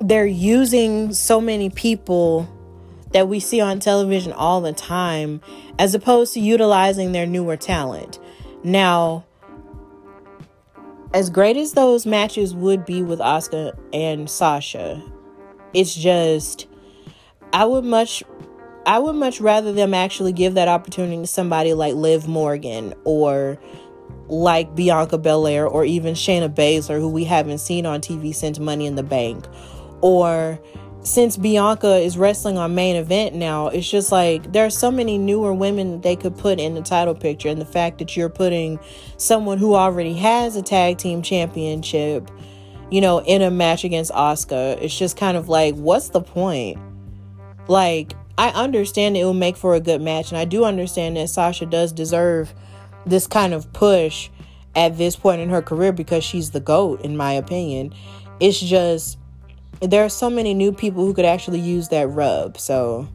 [0.00, 2.48] they're using so many people
[3.12, 5.40] that we see on television all the time
[5.78, 8.18] as opposed to utilizing their newer talent.
[8.62, 9.24] Now,
[11.14, 15.02] as great as those matches would be with Asuka and Sasha,
[15.72, 16.66] it's just
[17.52, 18.22] I would much
[18.86, 23.58] I would much rather them actually give that opportunity to somebody like Liv Morgan or
[24.28, 28.86] like Bianca Belair or even Shayna Baszler, who we haven't seen on TV since Money
[28.86, 29.44] in the Bank,
[30.02, 30.60] or
[31.00, 35.18] since Bianca is wrestling on main event now, it's just like there are so many
[35.18, 37.48] newer women they could put in the title picture.
[37.48, 38.78] And the fact that you're putting
[39.16, 42.30] someone who already has a tag team championship,
[42.90, 46.78] you know, in a match against Asuka, it's just kind of like, what's the point?
[47.68, 50.30] Like, I understand it will make for a good match.
[50.30, 52.52] And I do understand that Sasha does deserve
[53.06, 54.28] this kind of push
[54.74, 57.94] at this point in her career because she's the GOAT, in my opinion.
[58.40, 59.18] It's just
[59.80, 62.58] there are so many new people who could actually use that rub.
[62.58, 63.08] So,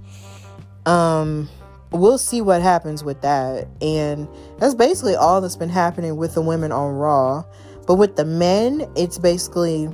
[0.85, 1.49] um,
[1.91, 3.67] we'll see what happens with that.
[3.81, 7.43] And that's basically all that's been happening with the women on Raw.
[7.85, 9.89] But with the men, it's basically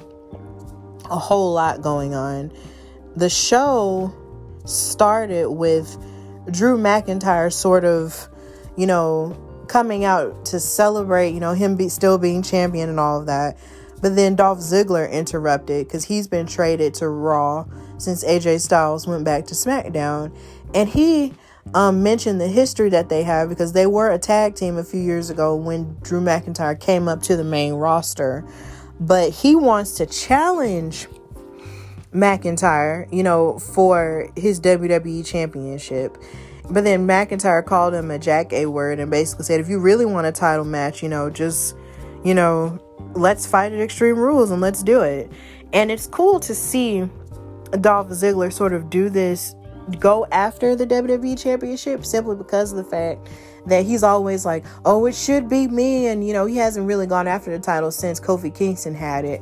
[1.09, 2.51] a whole lot going on.
[3.15, 4.13] The show
[4.67, 5.97] started with
[6.51, 8.29] Drew McIntyre sort of,
[8.75, 9.35] you know,
[9.67, 13.57] coming out to celebrate, you know, him be, still being champion and all of that.
[14.01, 17.65] But then Dolph Ziggler interrupted because he's been traded to Raw
[17.97, 20.35] since AJ Styles went back to SmackDown.
[20.73, 21.33] And he
[21.73, 25.01] um, mentioned the history that they have because they were a tag team a few
[25.01, 28.45] years ago when Drew McIntyre came up to the main roster.
[28.99, 31.07] But he wants to challenge
[32.17, 36.17] McIntyre, you know, for his WWE championship.
[36.69, 40.05] But then McIntyre called him a jack a word and basically said, if you really
[40.05, 41.75] want a title match, you know, just,
[42.25, 42.77] you know,
[43.13, 45.31] let's fight at Extreme Rules and let's do it.
[45.73, 47.09] And it's cool to see
[47.79, 49.55] Dolph Ziggler sort of do this,
[49.99, 53.29] go after the WWE Championship simply because of the fact
[53.65, 56.07] that he's always like, oh, it should be me.
[56.07, 59.41] And, you know, he hasn't really gone after the title since Kofi Kingston had it.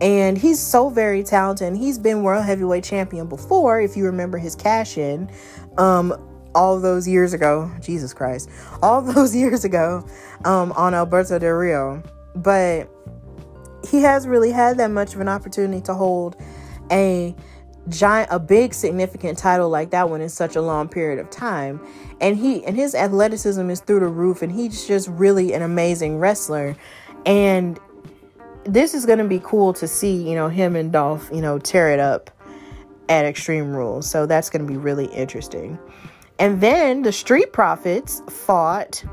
[0.00, 1.76] And he's so very talented.
[1.76, 5.30] He's been World Heavyweight Champion before, if you remember his cash in.
[5.78, 6.14] Um,
[6.54, 8.48] all those years ago, Jesus Christ,
[8.82, 10.06] all those years ago
[10.44, 12.02] um, on Alberto Del Rio.
[12.34, 12.88] But
[13.88, 16.36] he has really had that much of an opportunity to hold
[16.90, 17.34] a
[17.88, 21.78] giant a big significant title like that one in such a long period of time
[22.18, 26.18] and he and his athleticism is through the roof and he's just really an amazing
[26.18, 26.74] wrestler
[27.26, 27.78] and
[28.64, 31.58] this is going to be cool to see you know him and Dolph you know
[31.58, 32.30] tear it up
[33.08, 34.10] at Extreme Rules.
[34.10, 35.78] So that's going to be really interesting.
[36.38, 39.04] And then the Street Profits fought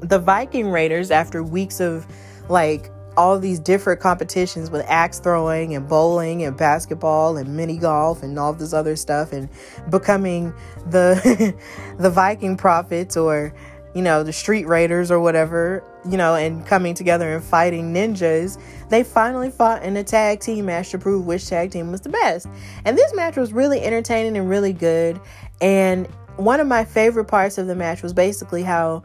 [0.00, 2.06] the Viking Raiders after weeks of
[2.48, 8.22] like all these different competitions with axe throwing and bowling and basketball and mini golf
[8.22, 9.48] and all this other stuff and
[9.90, 10.52] becoming
[10.86, 11.54] the
[11.98, 13.54] the Viking Profits or
[13.94, 18.58] you know the Street Raiders or whatever you know and coming together and fighting ninjas
[18.92, 22.10] they finally fought in a tag team match to prove which tag team was the
[22.10, 22.46] best.
[22.84, 25.18] And this match was really entertaining and really good.
[25.62, 29.02] And one of my favorite parts of the match was basically how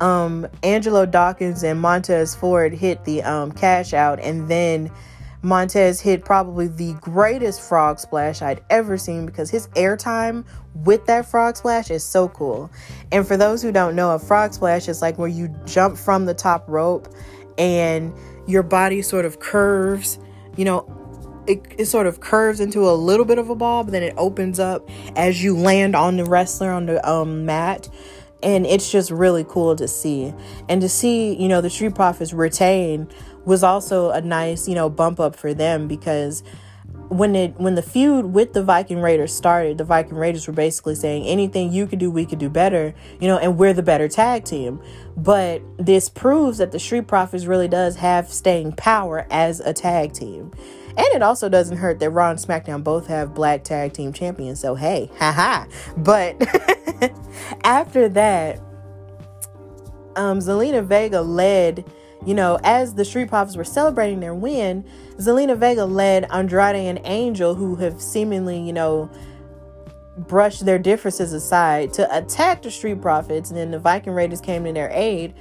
[0.00, 4.90] um, Angelo Dawkins and Montez Ford hit the um, cash out, and then
[5.42, 11.26] Montez hit probably the greatest frog splash I'd ever seen because his airtime with that
[11.26, 12.70] frog splash is so cool.
[13.12, 16.26] And for those who don't know, a frog splash is like where you jump from
[16.26, 17.08] the top rope
[17.58, 18.12] and
[18.46, 20.18] your body sort of curves,
[20.56, 20.92] you know,
[21.46, 24.14] it, it, sort of curves into a little bit of a ball, but then it
[24.16, 27.88] opens up as you land on the wrestler on the um, mat
[28.42, 30.32] and it's just really cool to see
[30.68, 33.08] and to see you know the street profits retain
[33.46, 36.42] was also a nice you know bump up for them because
[37.08, 40.94] when it when the feud with the Viking Raiders started, the Viking Raiders were basically
[40.94, 44.08] saying anything you could do, we could do better, you know, and we're the better
[44.08, 44.80] tag team.
[45.16, 50.12] But this proves that the Street Profits really does have staying power as a tag
[50.12, 50.52] team.
[50.88, 54.60] And it also doesn't hurt that Raw and SmackDown both have black tag team champions.
[54.60, 55.66] So hey, haha.
[55.96, 56.42] But
[57.64, 58.60] after that,
[60.16, 61.84] um, Zelina Vega led,
[62.26, 64.84] you know, as the Street Profits were celebrating their win,
[65.16, 69.08] Zelina Vega led Andrade and Angel, who have seemingly, you know,
[70.18, 74.64] brushed their differences aside to attack the Street Profits, and then the Viking Raiders came
[74.64, 75.34] to their aid.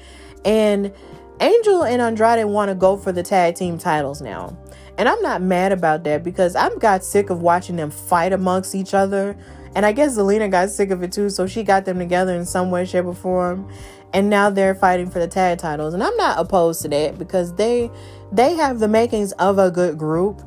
[0.45, 0.93] And
[1.41, 4.55] Angel and Andrade want to go for the tag team titles now.
[4.97, 8.75] And I'm not mad about that because I've got sick of watching them fight amongst
[8.75, 9.35] each other.
[9.75, 12.45] And I guess Zelina got sick of it too, so she got them together in
[12.45, 13.69] some way, shape, or form.
[14.13, 15.93] And now they're fighting for the tag titles.
[15.93, 17.91] And I'm not opposed to that because they
[18.31, 20.41] they have the makings of a good group.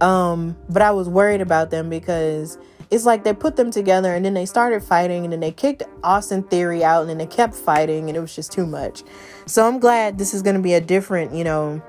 [0.00, 2.58] Um, but I was worried about them because
[2.90, 5.82] it's like they put them together and then they started fighting and then they kicked
[6.04, 9.02] Austin Theory out and then they kept fighting and it was just too much.
[9.46, 11.82] So I'm glad this is going to be a different, you know,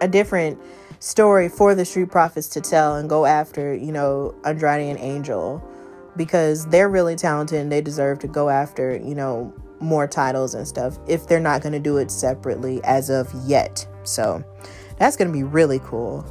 [0.00, 0.60] a different
[1.00, 5.66] story for the Street Profits to tell and go after, you know, Andrade and Angel
[6.16, 10.66] because they're really talented and they deserve to go after, you know, more titles and
[10.66, 13.86] stuff if they're not going to do it separately as of yet.
[14.04, 14.44] So
[14.98, 16.24] that's going to be really cool.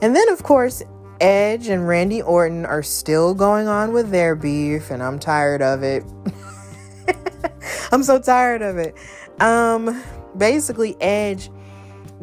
[0.00, 0.82] And then, of course,
[1.20, 5.82] Edge and Randy Orton are still going on with their beef, and I'm tired of
[5.82, 6.04] it.
[7.92, 8.96] I'm so tired of it.
[9.40, 10.02] Um,
[10.36, 11.50] basically, Edge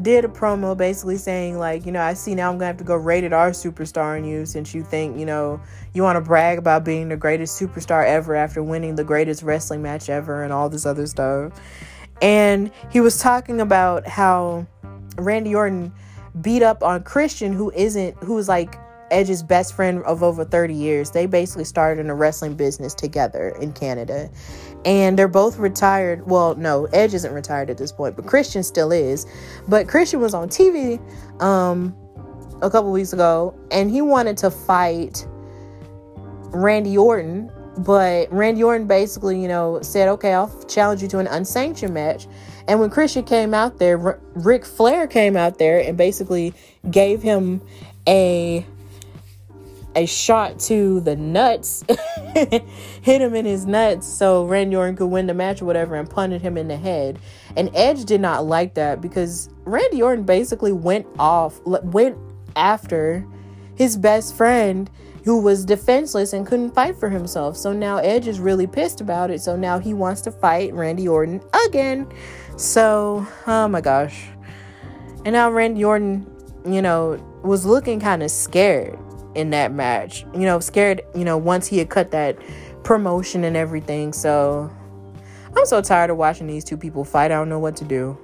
[0.02, 2.84] did a promo basically saying, like, you know, I see now I'm gonna have to
[2.84, 5.62] go rated R superstar on you since you think, you know,
[5.93, 9.82] you want to brag about being the greatest superstar ever after winning the greatest wrestling
[9.82, 11.54] match ever and all this other stuff.
[12.22, 14.68] And he was talking about how
[15.18, 15.91] Randy Orton
[16.39, 18.76] beat up on Christian, who isn't, who's like
[19.12, 21.12] Edge's best friend of over 30 years.
[21.12, 24.30] They basically started in a wrestling business together in Canada.
[24.86, 26.26] And they're both retired.
[26.28, 29.28] Well, no, Edge isn't retired at this point, but Christian still is.
[29.68, 30.99] But Christian was on TV
[31.41, 31.95] um,
[32.62, 35.28] a couple weeks ago and he wanted to fight
[36.53, 37.51] Randy Orton.
[37.78, 42.28] But Randy Orton basically, you know, said, okay, I'll challenge you to an unsanctioned match.
[42.68, 46.53] And when Christian came out there, R- Ric Flair came out there and basically
[46.89, 47.62] gave him
[48.07, 48.66] a
[49.96, 51.84] a shot to the nuts,
[52.34, 56.10] hit him in his nuts so Randy Orton could win the match or whatever and
[56.10, 57.20] punted him in the head.
[57.58, 62.18] And Edge did not like that because Randy Orton basically went off, went
[62.56, 63.26] after
[63.76, 64.89] his best friend
[65.24, 67.56] who was defenseless and couldn't fight for himself.
[67.56, 69.42] So now Edge is really pissed about it.
[69.42, 72.08] So now he wants to fight Randy Orton again.
[72.58, 74.28] So, oh my gosh.
[75.26, 76.26] And now Randy Orton,
[76.66, 78.98] you know, was looking kind of scared
[79.36, 80.26] in that match.
[80.34, 82.38] You know, scared, you know, once he had cut that
[82.84, 84.14] promotion and everything.
[84.14, 84.72] So
[85.56, 87.32] I'm so tired of watching these two people fight.
[87.32, 88.18] I don't know what to do.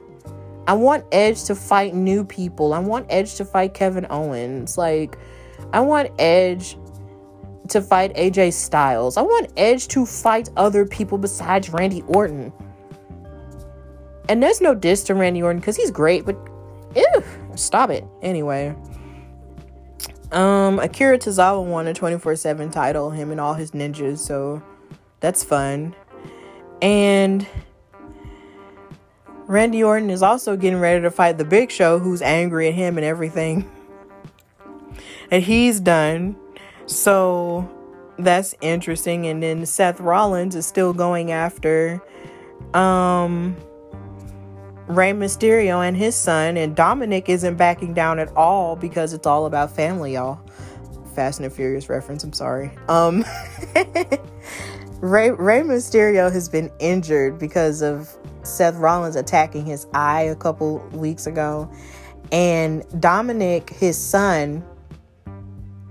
[0.67, 2.73] I want Edge to fight new people.
[2.73, 4.77] I want Edge to fight Kevin Owens.
[4.77, 5.17] Like,
[5.71, 6.77] I want Edge
[7.69, 9.17] to fight AJ Styles.
[9.17, 12.51] I want Edge to fight other people besides Randy Orton.
[14.29, 16.35] And there's no diss to Randy Orton because he's great, but
[16.95, 17.23] ew,
[17.55, 18.05] stop it.
[18.21, 18.75] Anyway.
[20.31, 24.61] Um, Akira Tozawa won a 24-7 title, him and all his ninjas, so
[25.19, 25.95] that's fun.
[26.81, 27.47] And
[29.47, 32.97] Randy Orton is also getting ready to fight the Big Show, who's angry at him
[32.97, 33.69] and everything.
[35.29, 36.37] And he's done.
[36.85, 37.69] So
[38.17, 39.27] that's interesting.
[39.27, 42.01] And then Seth Rollins is still going after
[42.73, 43.57] um
[44.87, 49.45] Rey Mysterio and his son, and Dominik isn't backing down at all because it's all
[49.45, 50.39] about family, y'all.
[51.13, 52.71] Fast and Furious reference, I'm sorry.
[52.87, 53.25] Um
[54.99, 60.79] Rey, Rey Mysterio has been injured because of Seth Rollins attacking his eye a couple
[60.91, 61.71] weeks ago.
[62.31, 64.65] And Dominik, his son,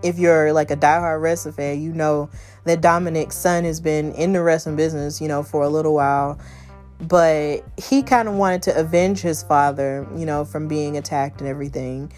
[0.02, 2.30] if you're like a diehard wrestling fan, you know
[2.64, 6.40] that Dominik's son has been in the wrestling business, you know, for a little while
[7.00, 11.48] but he kind of wanted to avenge his father, you know, from being attacked and
[11.48, 12.12] everything.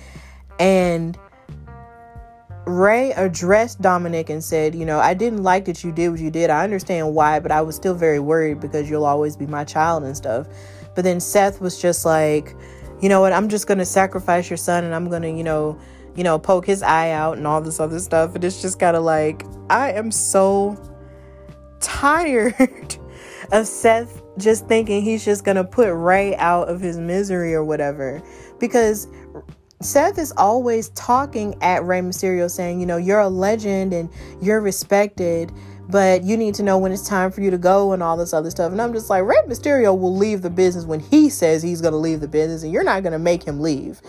[0.59, 1.19] And
[2.65, 6.31] Rey addressed Dominik and said, You know, I didn't like that you did what you
[6.31, 6.51] did.
[6.51, 10.05] I understand why, but I was still very worried because you'll always be my child
[10.05, 10.47] and stuff.
[10.95, 12.55] But then Seth was just like,
[13.01, 13.33] You know what?
[13.33, 15.79] I'm just going to sacrifice your son and I'm going to, you know,
[16.15, 18.35] you know, poke his eye out and all this other stuff.
[18.35, 20.77] And it's just kind of like, I am so
[21.81, 22.99] tired
[23.53, 28.23] of Seth just thinking he's just gonna put Rey out of his misery or whatever.
[28.59, 29.09] Because
[29.81, 34.11] Seth is always talking at Rey Mysterio saying, you know, you're a legend and
[34.43, 35.53] you're respected,
[35.89, 38.35] but you need to know when it's time for you to go and all this
[38.35, 38.73] other stuff.
[38.73, 41.97] And I'm just like, Rey Mysterio will leave the business when he says he's gonna
[41.97, 44.03] leave the business, and you're not gonna make him leave.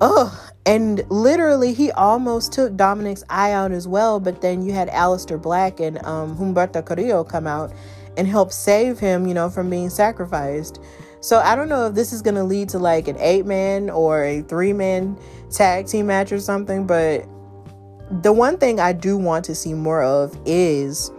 [0.00, 0.51] Ugh.
[0.64, 4.20] And literally, he almost took Dominik's eye out as well.
[4.20, 7.72] But then you had Aleister Black and um, Humberto Carrillo come out
[8.16, 10.80] and help save him, you know, from being sacrificed.
[11.20, 13.90] So I don't know if this is going to lead to like an eight man
[13.90, 15.16] or a three man
[15.50, 17.26] tag team match or something, but
[18.22, 21.10] the one thing I do want to see more of is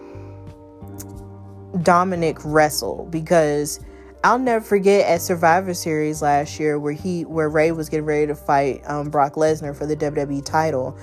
[1.78, 3.80] Dominik wrestle because
[4.24, 8.28] I'll never forget at Survivor Series last year where he where Rey was getting ready
[8.28, 10.98] to fight um, Brock Lesnar for the WWE title,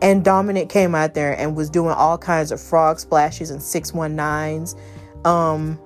[0.00, 3.92] and Dominik came out there and was doing all kinds of frog splashes and six
[3.92, 4.74] one nines,
[5.26, 5.78] um,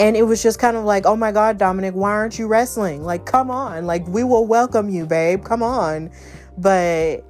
[0.00, 3.04] and it was just kind of like, oh my God, Dominik, why aren't you wrestling?
[3.04, 6.10] Like, come on, like we will welcome you, babe, come on,
[6.58, 7.24] but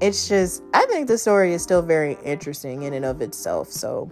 [0.00, 4.10] it's just I think the story is still very interesting in and of itself, so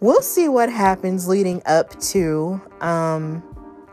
[0.00, 3.42] we'll see what happens leading up to um,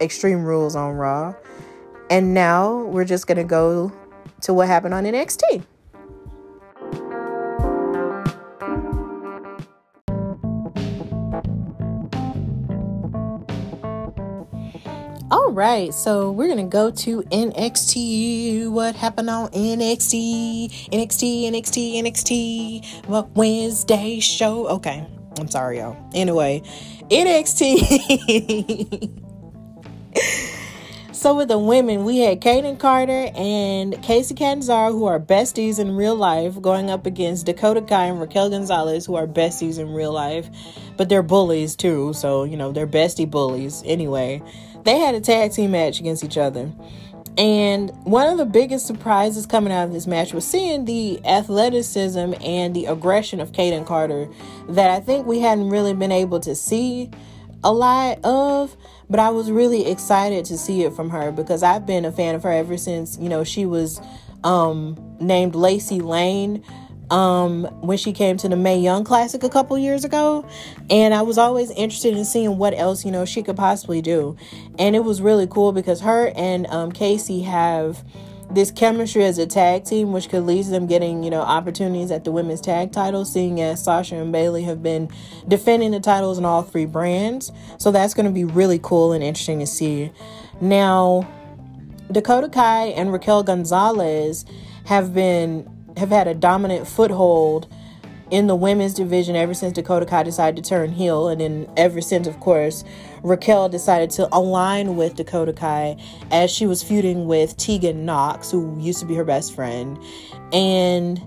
[0.01, 1.33] Extreme Rules on Raw.
[2.09, 3.91] And now we're just going to go
[4.41, 5.63] to what happened on NXT.
[15.31, 18.69] All right, so we're gonna go to NXT.
[18.69, 20.89] What happened on NXT?
[20.89, 23.05] NXT, NXT, NXT.
[23.07, 24.67] What Wednesday show?
[24.67, 25.07] Okay,
[25.37, 25.97] I'm sorry, y'all.
[26.13, 26.61] Anyway,
[27.09, 29.21] NXT.
[31.11, 35.95] so with the women, we had Kayden Carter and Kacy Catanzaro, who are besties in
[35.95, 40.13] real life, going up against Dakota Kai and Raquel Gonzalez, who are besties in real
[40.13, 40.49] life,
[40.97, 42.13] but they're bullies too.
[42.13, 43.83] So you know they're bestie bullies.
[43.85, 44.41] Anyway,
[44.83, 46.71] they had a tag team match against each other.
[47.37, 52.33] And one of the biggest surprises coming out of this match was seeing the athleticism
[52.41, 54.29] and the aggression of Kayden Carter
[54.69, 57.11] that I think we hadn't really been able to see
[57.63, 58.77] a lot of.
[59.09, 62.35] But I was really excited to see it from her because I've been a fan
[62.35, 63.99] of her ever since, you know, she was
[64.43, 66.63] um, named Lacey Lane
[67.11, 70.47] um when she came to the Mae Young Classic a couple years ago
[70.89, 74.35] and I was always interested in seeing what else you know she could possibly do.
[74.79, 78.03] And it was really cool because her and um Kacy have
[78.49, 82.11] this chemistry as a tag team which could lead to them getting you know opportunities
[82.11, 85.09] at the women's tag titles seeing as Sasha and Bayley have been
[85.47, 87.51] defending the titles in all three brands.
[87.77, 90.11] So that's going to be really cool and interesting to see.
[90.61, 91.27] Now
[92.11, 94.45] Dakota Kai and Raquel Gonzalez
[94.85, 95.67] have been
[95.97, 97.67] have had a dominant foothold
[98.31, 101.27] in the women's division ever since Dakota Kai decided to turn heel.
[101.27, 102.83] And then ever since, of course,
[103.23, 105.97] Raquel decided to align with Dakota Kai
[106.31, 109.99] as she was feuding with Tegan Nox, who used to be her best friend.
[110.51, 111.21] And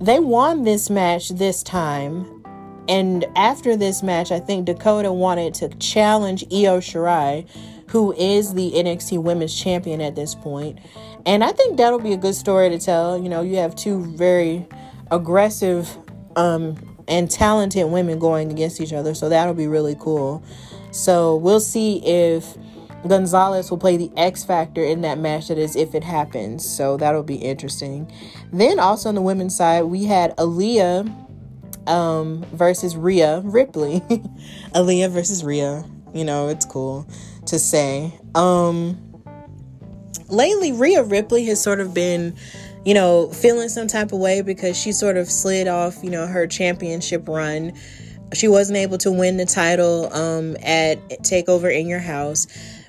[0.00, 2.34] they won this match this time.
[2.88, 7.46] And after this match, I think Dakota wanted to challenge Io Shirai,
[7.90, 10.78] who is the NXT Women's Champion at this point.
[11.26, 13.20] And I think that'll be a good story to tell.
[13.20, 14.66] You know, you have two very
[15.10, 15.96] aggressive
[16.36, 19.14] um, and talented women going against each other.
[19.14, 20.42] So that'll be really cool.
[20.90, 22.56] So we'll see if
[23.06, 25.48] Gonzalez will play the X factor in that match.
[25.48, 26.68] That is, if it happens.
[26.68, 28.10] So that'll be interesting.
[28.52, 31.26] Then also on the women's side, we had Aliyah
[31.88, 34.00] um, versus Rhea Ripley.
[34.74, 35.84] Aliyah versus Rhea.
[36.14, 37.06] You know, it's cool
[37.46, 38.18] to say.
[38.34, 39.07] Um,
[40.28, 42.36] lately Rhea Ripley has sort of been,
[42.84, 46.26] you know, feeling some type of way because she sort of slid off, you know,
[46.26, 47.72] her championship run.
[48.34, 52.46] She wasn't able to win the title um, at Takeover in Your House,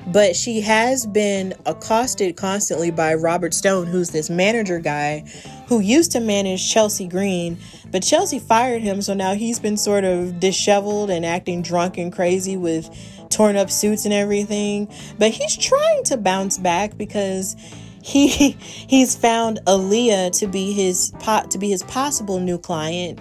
[0.07, 5.23] but she has been accosted constantly by Robert Stone, who's this manager guy
[5.67, 7.57] who used to manage Chelsea Green,
[7.89, 12.11] but Chelsea fired him, so now he's been sort of disheveled and acting drunk and
[12.11, 12.89] crazy with
[13.29, 14.87] torn up suits and everything.
[15.17, 17.55] But he's trying to bounce back because
[18.01, 18.27] he
[18.59, 23.19] he's found Aliyah to be his pot to be his possible new client,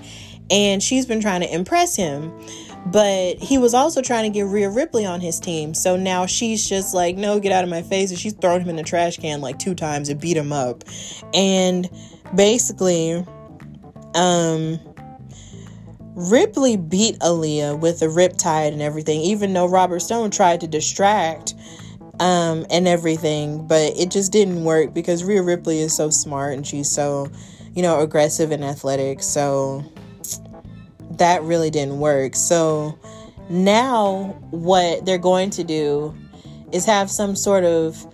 [0.51, 2.33] and she's been trying to impress him.
[2.87, 5.75] But he was also trying to get Rhea Ripley on his team.
[5.75, 8.11] So now she's just like, no, get out of my face.
[8.11, 10.85] And she's thrown him in the trash can like two times and beat him up.
[11.35, 11.91] And
[12.35, 13.27] basically,
[14.15, 14.81] um,
[16.19, 21.55] Ripley beat Aliyah with the riptide and everything, even though Robert Stone tried to distract
[22.19, 26.67] um, and everything, but it just didn't work because Rhea Ripley is so smart and
[26.67, 27.31] she's so,
[27.73, 29.23] you know, aggressive and athletic.
[29.23, 29.85] So
[31.13, 32.35] that really didn't work.
[32.35, 32.99] So
[33.49, 36.13] now what they're going to do
[36.73, 38.05] is have some sort of,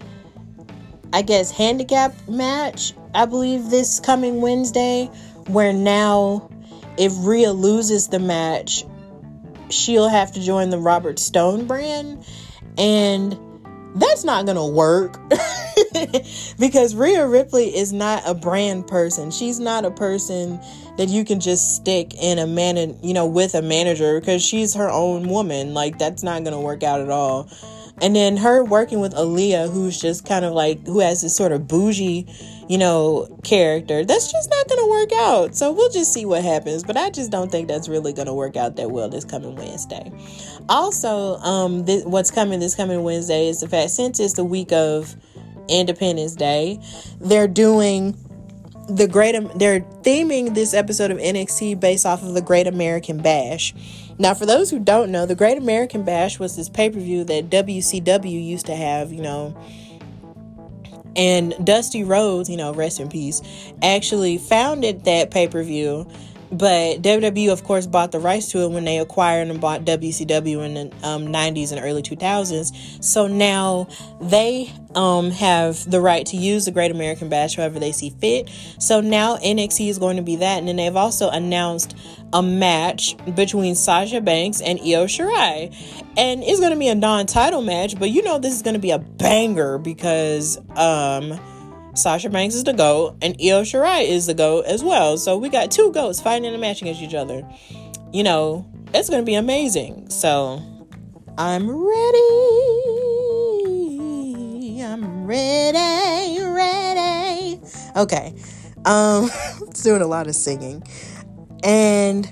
[1.14, 5.06] I guess, handicap match, I believe, this coming Wednesday,
[5.46, 6.50] where now
[6.96, 8.84] if Rhea loses the match,
[9.70, 12.24] she'll have to join the Robert Stone brand.
[12.78, 13.38] And
[13.94, 15.18] that's not going to work
[16.58, 19.30] because Rhea Ripley is not a brand person.
[19.30, 20.60] She's not a person
[20.98, 24.74] that you can just stick in a man, you know, with a manager because she's
[24.74, 25.74] her own woman.
[25.74, 27.48] Like, that's not going to work out at all.
[28.02, 31.52] And then her working with Aliyah, who's just kind of like, who has this sort
[31.52, 32.26] of bougie,
[32.68, 35.54] you know, character, that's just not going to work out.
[35.54, 36.84] So we'll just see what happens.
[36.84, 39.54] But I just don't think that's really going to work out that well this coming
[39.56, 40.10] Wednesday.
[40.68, 45.14] Also, um, what's coming this coming Wednesday is the fact since it's the week of
[45.68, 46.80] Independence Day,
[47.20, 48.16] they're doing
[48.88, 53.74] the great they're theming this episode of NXT based off of the Great American Bash.
[54.18, 57.24] Now, for those who don't know, the Great American Bash was this pay per view
[57.24, 59.56] that WCW used to have, you know.
[61.16, 63.42] And Dusty Rhodes, you know, rest in peace,
[63.82, 66.06] actually founded that pay per view
[66.50, 70.64] but WWE, of course, bought the rights to it when they acquired and bought WCW
[70.64, 73.02] in the um, 90s and early 2000s.
[73.02, 73.88] So now
[74.20, 78.50] they um, have the right to use the Great American Bash however they see fit.
[78.78, 80.58] So now NXT is going to be that.
[80.58, 81.96] And then they've also announced
[82.32, 85.74] a match between Sasha Banks and Io Shirai.
[86.16, 88.74] And it's going to be a non title match, but you know, this is going
[88.74, 90.58] to be a banger because.
[90.76, 91.38] Um,
[91.94, 95.16] Sasha Banks is the GOAT, and Io Shirai is the GOAT as well.
[95.16, 97.48] So we got two GOATs fighting in a match against each other.
[98.12, 100.10] You know, it's going to be amazing.
[100.10, 100.62] So
[101.38, 102.20] I'm ready.
[104.82, 107.60] I'm ready, ready.
[107.96, 108.34] Okay.
[108.84, 109.30] Um,
[109.82, 110.82] doing a lot of singing.
[111.62, 112.30] And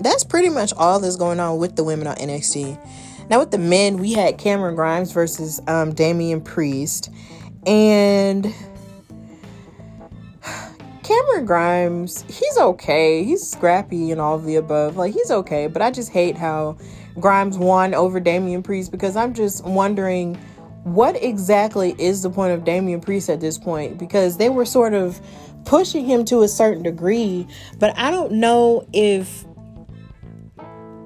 [0.00, 2.78] that's pretty much all that's going on with the women on NXT.
[3.30, 7.10] Now, with the men, we had Cameron Grimes versus um, Damian Priest.
[7.66, 8.54] And
[11.02, 13.24] Cameron Grimes, he's okay.
[13.24, 14.96] He's scrappy and all of the above.
[14.96, 15.66] Like, he's okay.
[15.66, 16.76] But I just hate how
[17.20, 20.36] Grimes won over Damian Priest because I'm just wondering
[20.84, 23.98] what exactly is the point of Damian Priest at this point?
[23.98, 25.20] Because they were sort of
[25.64, 27.46] pushing him to a certain degree,
[27.78, 29.46] but I don't know if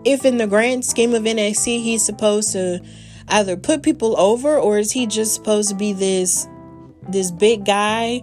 [0.04, 2.80] if in the grand scheme of NXT he's supposed to
[3.28, 6.48] either put people over or is he just supposed to be this
[7.08, 8.22] this big guy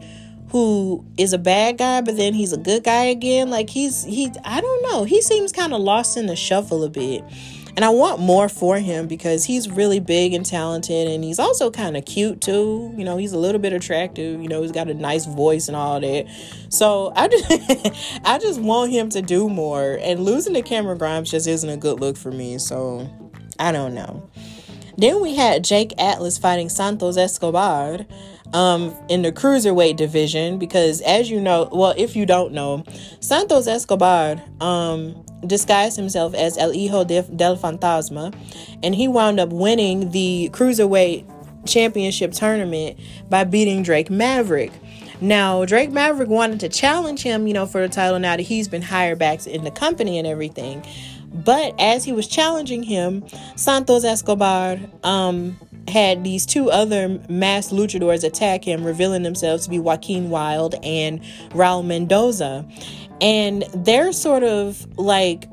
[0.50, 4.32] who is a bad guy but then he's a good guy again like he's he
[4.44, 7.24] I don't know he seems kind of lost in the shuffle a bit
[7.76, 11.70] and I want more for him because he's really big and talented and he's also
[11.70, 12.94] kind of cute too.
[12.96, 15.76] You know, he's a little bit attractive, you know, he's got a nice voice and
[15.76, 16.26] all that.
[16.70, 17.46] So I just
[18.24, 20.00] I just want him to do more.
[20.02, 22.60] And losing to Cameron Grimes just isn't a good look for me.
[22.60, 23.10] So
[23.60, 24.30] I don't know.
[24.98, 28.06] Then we had Jake Atlas fighting Santos Escobar
[28.54, 32.84] um, in the cruiserweight division because, as you know, well, if you don't know,
[33.20, 38.34] Santos Escobar um, disguised himself as El Hijo de, del Fantasma
[38.84, 41.26] and he wound up winning the cruiserweight
[41.66, 44.72] championship tournament by beating Drake Maverick.
[45.22, 48.68] Now, Drake Maverick wanted to challenge him, you know, for the title now that he's
[48.68, 50.86] been hired back in the company and everything.
[51.44, 53.26] But as he was challenging him,
[53.56, 55.58] Santos Escobar um,
[55.88, 61.22] had these two other masked luchadors attack him, revealing themselves to be Joaquin Wilde and
[61.50, 62.66] Raul Mendoza.
[63.22, 65.48] And they're sort of like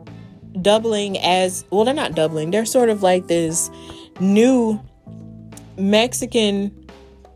[0.61, 3.71] doubling as well, they're not doubling, they're sort of like this
[4.21, 4.81] new
[5.77, 6.87] Mexican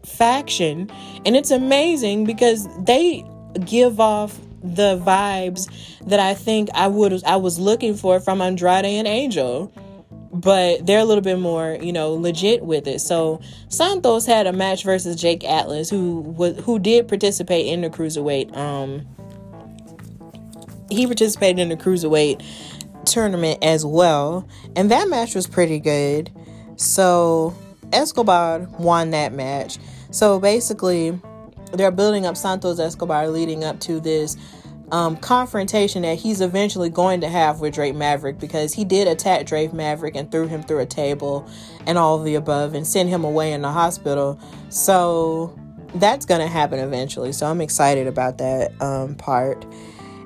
[0.05, 0.91] faction.
[1.25, 3.25] And it's amazing because they
[3.65, 4.39] give off
[4.75, 5.69] the vibes
[6.07, 9.73] that I think I would I was looking for from Andrade and Angel.
[10.33, 13.01] But they're a little bit more, you know, legit with it.
[13.01, 17.89] So Santos had a match versus Jake Atlas, who was who did participate in the
[17.89, 18.55] cruiserweight.
[18.55, 19.07] Um,
[20.91, 22.45] he participated in the cruiserweight
[23.07, 26.31] tournament as well, and that match was pretty good.
[26.77, 27.55] So
[27.93, 29.79] Escobar won that match.
[30.11, 31.19] So basically,
[31.73, 34.37] they're building up Santos Escobar leading up to this
[34.93, 39.47] um, confrontation that he's eventually going to have with Drake Maverick because he did attack
[39.47, 41.49] Drake Maverick and threw him through a table
[41.87, 44.39] and all of the above and send him away in the hospital.
[44.69, 45.59] So
[45.95, 47.33] that's going to happen eventually.
[47.33, 49.65] So I'm excited about that um, part.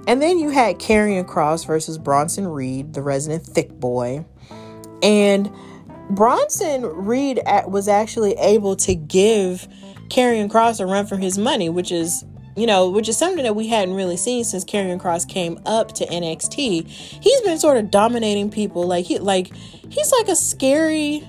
[0.07, 4.25] And then you had Karrion Kross versus Bronson Reed, the resident thick boy.
[5.03, 5.51] And
[6.11, 9.69] Bronson Reed was actually able to give
[10.09, 12.25] Karrion Kross a run for his money, which is
[12.57, 15.93] you know, which is something that we hadn't really seen since Karrion Kross came up
[15.95, 16.87] to NXT.
[16.87, 19.55] He's been sort of dominating people like he like
[19.89, 21.27] he's like a scary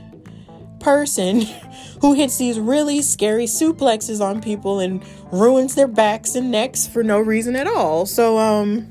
[0.79, 1.41] person
[2.01, 7.03] who hits these really scary suplexes on people and ruins their backs and necks for
[7.03, 8.05] no reason at all.
[8.05, 8.87] So um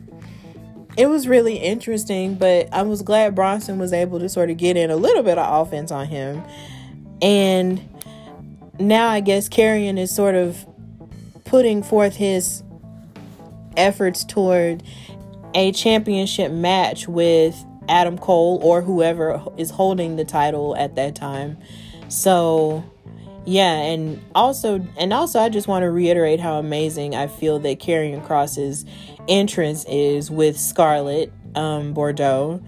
[0.97, 4.77] it was really interesting, but I was glad Bronson was able to sort of get
[4.77, 6.43] in a little bit of offense on him.
[7.23, 7.89] And
[8.79, 10.67] now I guess Karrion is sort of
[11.51, 12.63] putting forth his
[13.77, 14.85] efforts toward
[15.53, 21.59] a championship match with Adam Cole or whoever is holding the title at that time.
[22.09, 22.85] So,
[23.47, 27.81] yeah, and also and also I just want to reiterate how amazing I feel that
[27.81, 28.85] Karrion Kross's
[29.27, 32.63] entrance is with Scarlett um, Bordeaux.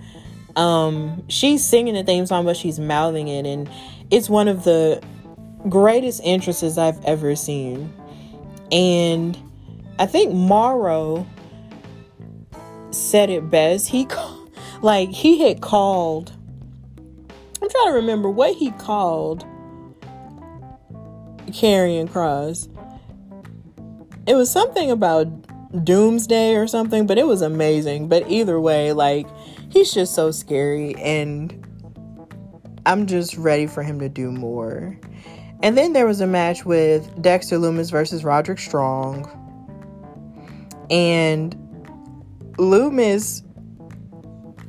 [0.56, 3.70] Um, she's singing the theme song, but she's mouthing it, and
[4.10, 5.00] it's one of the
[5.68, 7.92] greatest entrances I've ever seen.
[8.72, 9.38] And
[9.98, 11.26] I think Mauro
[12.90, 13.88] said it best.
[13.88, 14.08] He
[14.80, 16.32] like he had called.
[17.60, 19.44] I'm trying to remember what he called
[21.50, 22.68] Karrion Kross.
[24.26, 25.26] It was something about
[25.84, 28.08] doomsday or something, but it was amazing.
[28.08, 29.26] But either way, like
[29.70, 31.58] he's just so scary and
[32.84, 34.98] I'm just ready for him to do more.
[35.62, 39.30] And then there was a match with Dexter Lumis versus Roderick Strong.
[40.90, 41.54] And
[42.58, 43.44] Lumis,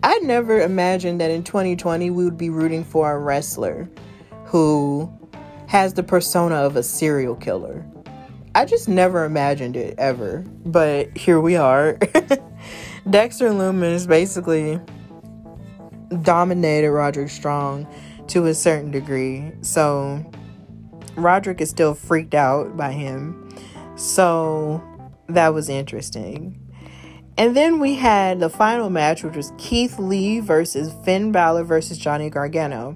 [0.03, 3.89] I never imagined that in 2020 we would be rooting for a wrestler
[4.45, 5.11] who
[5.67, 7.83] has the persona of a serial killer.
[8.53, 11.93] I just never imagined it ever, but here we are.
[13.09, 14.79] Dexter Lumis basically
[16.21, 17.87] dominated Roderick Strong
[18.27, 19.51] to a certain degree.
[19.61, 20.23] So
[21.15, 23.49] Roderick is still freaked out by him.
[23.95, 24.81] So
[25.27, 26.59] that was interesting.
[27.37, 31.97] And then we had the final match, which was Keith Lee versus Finn Balor versus
[31.97, 32.95] Johnny Gargano.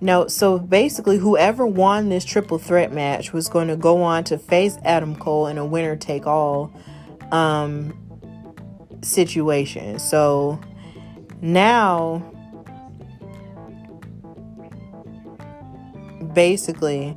[0.00, 4.38] No, so basically, whoever won this triple threat match was going to go on to
[4.38, 6.72] face Adam Cole in a winner take all
[7.32, 7.98] um,
[9.02, 9.98] situation.
[9.98, 10.60] So
[11.40, 12.22] now,
[16.34, 17.16] basically,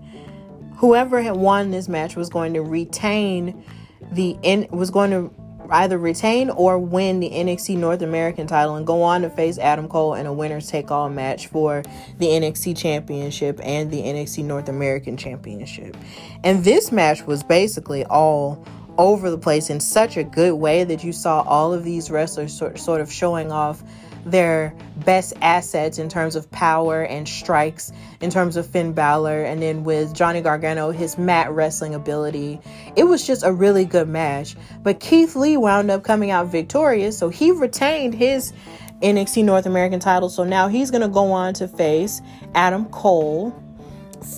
[0.77, 3.63] whoever had won this match was going to retain
[4.11, 5.33] the in was going to
[5.69, 9.89] either retain or win the NXT North American title and go on to face Adam
[9.89, 11.83] Cole in a winners take all match for
[12.19, 15.97] the NXT Championship and the NXT North American Championship.
[16.43, 18.65] And this match was basically all
[18.97, 22.57] over the place in such a good way that you saw all of these wrestlers
[22.57, 23.83] sort, sort of showing off
[24.31, 29.61] their best assets in terms of power and strikes, in terms of Finn Balor, and
[29.61, 32.59] then with Johnny Gargano, his mat wrestling ability.
[32.95, 34.55] It was just a really good match.
[34.83, 38.53] But Keith Lee wound up coming out victorious, so he retained his
[39.01, 40.29] NXT North American title.
[40.29, 42.21] So now he's going to go on to face
[42.55, 43.55] Adam Cole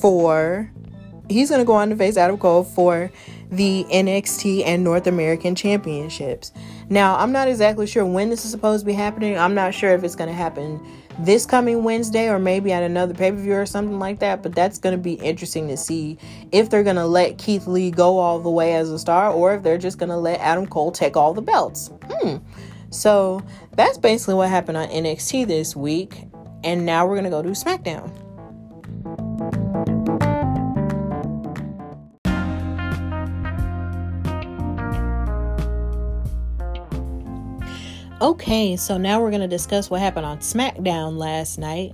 [0.01, 0.71] for.
[1.29, 3.11] He's going to go on to face Adam Cole for
[3.51, 6.51] the NXT and North American Championships.
[6.89, 9.37] Now, I'm not exactly sure when this is supposed to be happening.
[9.37, 10.79] I'm not sure if it's going to happen
[11.19, 14.41] this coming Wednesday or maybe at another pay per view or something like that.
[14.41, 16.17] But that's going to be interesting to see
[16.51, 19.53] if they're going to let Keith Lee go all the way as a star or
[19.53, 21.89] if they're just going to let Adam Cole take all the belts.
[22.09, 22.37] Hmm.
[22.91, 23.43] So
[23.73, 26.23] that's basically what happened on NXT this week.
[26.63, 28.28] And now we're going to go to SmackDown.
[38.21, 41.93] Okay, so now we're going to discuss what happened on SmackDown last night.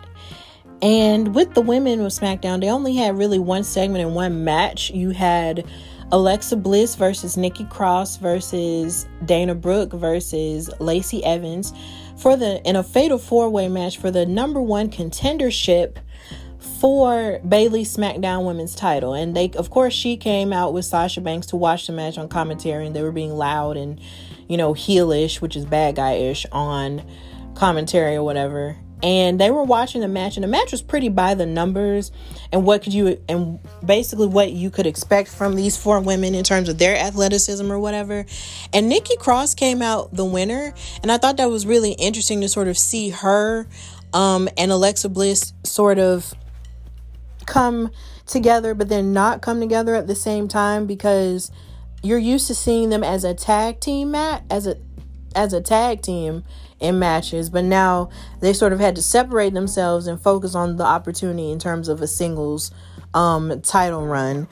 [0.81, 4.89] And with the women of SmackDown, they only had really one segment and one match.
[4.89, 5.67] You had
[6.11, 11.73] Alexa Bliss versus Nikki Cross versus Dana Brooke versus Lacey Evans
[12.17, 15.97] for the in a fatal four-way match for the number one contendership
[16.79, 19.13] for Bayley SmackDown Women's title.
[19.13, 22.29] And they of course she came out with Sasha Banks to watch the match on
[22.29, 23.99] commentary and they were being loud and
[24.47, 27.03] you know, heelish, which is bad guy ish, on
[27.55, 28.77] commentary or whatever.
[29.03, 32.11] And they were watching the match, and the match was pretty by the numbers.
[32.51, 36.43] And what could you, and basically what you could expect from these four women in
[36.43, 38.25] terms of their athleticism or whatever.
[38.73, 40.73] And Nikki Cross came out the winner,
[41.03, 43.67] and I thought that was really interesting to sort of see her
[44.15, 46.33] um, and Alexa Bliss sort of
[47.45, 47.91] come
[48.25, 51.51] together, but then not come together at the same time because
[52.05, 54.77] you're used to seeing them as a tag team mat as a
[55.35, 56.43] as a tag team
[56.79, 60.83] in matches, but now they sort of had to separate themselves and focus on the
[60.83, 62.71] opportunity in terms of a singles
[63.13, 64.47] um, title run.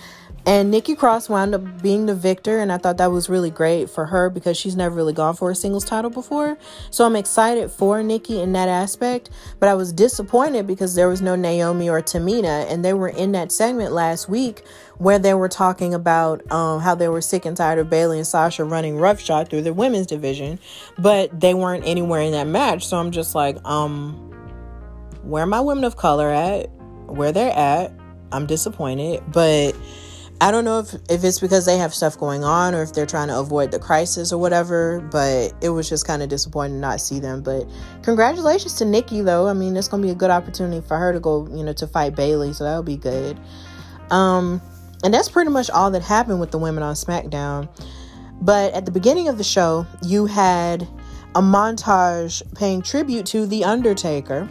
[0.45, 3.89] And Nikki Cross wound up being the victor, and I thought that was really great
[3.89, 6.57] for her because she's never really gone for a singles title before.
[6.89, 9.29] So I'm excited for Nikki in that aspect,
[9.61, 13.31] but I was disappointed because there was no Naomi or Tamina, and they were in
[13.31, 14.63] that segment last week
[14.97, 18.27] where they were talking about um, how they were sick and tired of Bayley and
[18.27, 20.59] Sasha running roughshod through the women's division,
[20.97, 22.85] but they weren't anywhere in that match.
[22.85, 24.13] So I'm just like, um,
[25.23, 26.69] where my women of color at?
[27.07, 27.93] Where they're at?
[28.33, 29.75] I'm disappointed, but
[30.41, 33.05] I don't know if, if it's because they have stuff going on or if they're
[33.05, 36.81] trying to avoid the crisis or whatever, but it was just kind of disappointing to
[36.81, 37.41] not see them.
[37.41, 37.65] But
[38.01, 39.47] congratulations to Nikki, though.
[39.47, 41.73] I mean, it's going to be a good opportunity for her to go, you know,
[41.73, 43.39] to fight Bayley, so that'll be good.
[44.11, 44.61] Um,
[45.03, 47.69] and that's pretty much all that happened with the women on SmackDown.
[48.41, 50.87] But at the beginning of the show, you had
[51.35, 54.49] a montage paying tribute to The Undertaker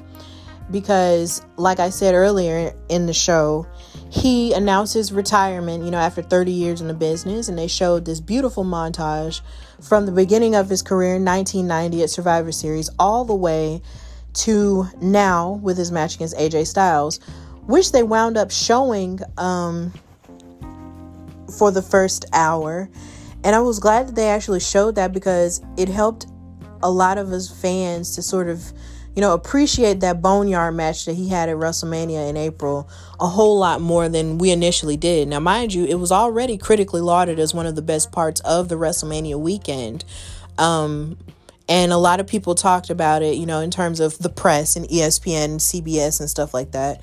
[0.70, 3.66] because, like I said earlier in the show,
[4.12, 8.04] he announced his retirement, you know, after 30 years in the business, and they showed
[8.04, 9.40] this beautiful montage
[9.80, 13.80] from the beginning of his career in 1990 at Survivor Series all the way
[14.34, 17.20] to now with his match against AJ Styles,
[17.64, 19.94] which they wound up showing um,
[21.56, 22.90] for the first hour.
[23.44, 26.26] And I was glad that they actually showed that because it helped
[26.82, 28.74] a lot of us fans to sort of
[29.14, 32.88] you know, appreciate that boneyard match that he had at WrestleMania in April
[33.20, 35.28] a whole lot more than we initially did.
[35.28, 38.68] Now, mind you, it was already critically lauded as one of the best parts of
[38.68, 40.04] the WrestleMania weekend.
[40.56, 41.18] Um,
[41.68, 44.76] and a lot of people talked about it, you know, in terms of the press
[44.76, 47.00] and ESPN, CBS, and stuff like that.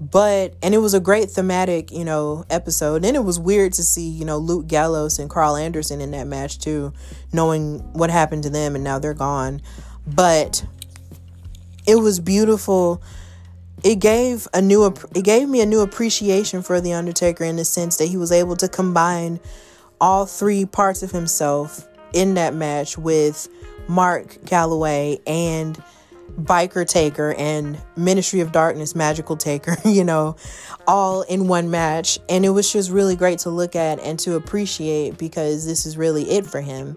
[0.00, 3.04] But, and it was a great thematic, you know, episode.
[3.04, 6.26] And it was weird to see, you know, Luke Gallows and Karl Anderson in that
[6.26, 6.92] match too,
[7.32, 9.62] knowing what happened to them and now they're gone.
[10.04, 10.64] But
[11.86, 13.02] it was beautiful
[13.84, 17.64] it gave a new it gave me a new appreciation for the undertaker in the
[17.64, 19.40] sense that he was able to combine
[20.00, 23.48] all three parts of himself in that match with
[23.88, 25.82] Mark Calaway and
[26.40, 30.36] Biker Taker and Ministry of Darkness Magical Taker, you know,
[30.86, 32.18] all in one match.
[32.28, 35.96] And it was just really great to look at and to appreciate because this is
[35.96, 36.96] really it for him.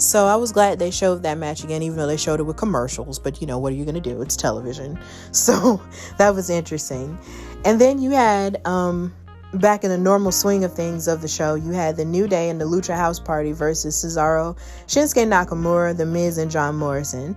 [0.00, 2.56] So I was glad they showed that match again, even though they showed it with
[2.56, 3.18] commercials.
[3.18, 4.22] But you know, what are you going to do?
[4.22, 4.98] It's television.
[5.32, 5.80] So
[6.18, 7.18] that was interesting.
[7.64, 9.14] And then you had, um,
[9.54, 12.48] back in the normal swing of things of the show, you had the New Day
[12.48, 17.36] and the Lucha House Party versus Cesaro, Shinsuke Nakamura, The Miz, and John Morrison.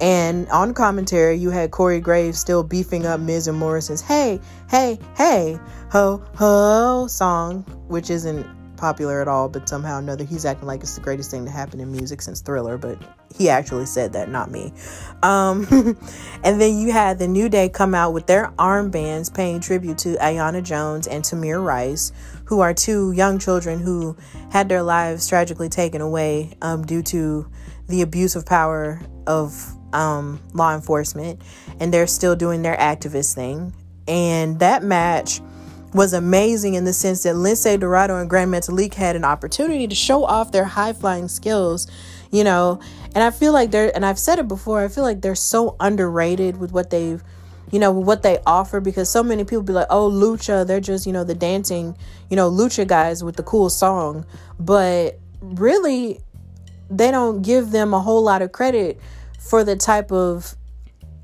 [0.00, 4.40] And on commentary, you had Corey Graves still beefing up Miz and Morrison's "Hey,
[4.70, 5.58] hey, hey,
[5.90, 8.46] ho, ho" song, which isn't
[8.78, 11.80] popular at all, but somehow another he's acting like it's the greatest thing to happen
[11.80, 12.98] in music since Thriller, but
[13.36, 14.72] he actually said that, not me.
[15.22, 15.66] Um,
[16.44, 20.14] and then you had the New Day come out with their armbands paying tribute to
[20.16, 22.12] Aiyana Jones and Tamir Rice,
[22.46, 24.16] who are two young children who
[24.50, 27.50] had their lives tragically taken away um, due to
[27.88, 31.42] the abuse of power of um, law enforcement,
[31.80, 33.74] and they're still doing their activist thing.
[34.06, 35.40] And that match
[35.94, 39.94] was amazing in the sense that Lince Dorado and Gran Metalik had an opportunity to
[39.94, 41.86] show off their high flying skills,
[42.30, 42.80] you know.
[43.14, 45.76] And I feel like they're, and I've said it before, I feel like they're so
[45.80, 47.22] underrated with what they've,
[47.70, 51.06] you know, what they offer because so many people be like, oh, Lucha, they're just,
[51.06, 51.96] you know, the dancing,
[52.28, 54.26] you know, Lucha guys with the cool song.
[54.60, 56.20] But really,
[56.90, 59.00] they don't give them a whole lot of credit
[59.38, 60.54] for the type of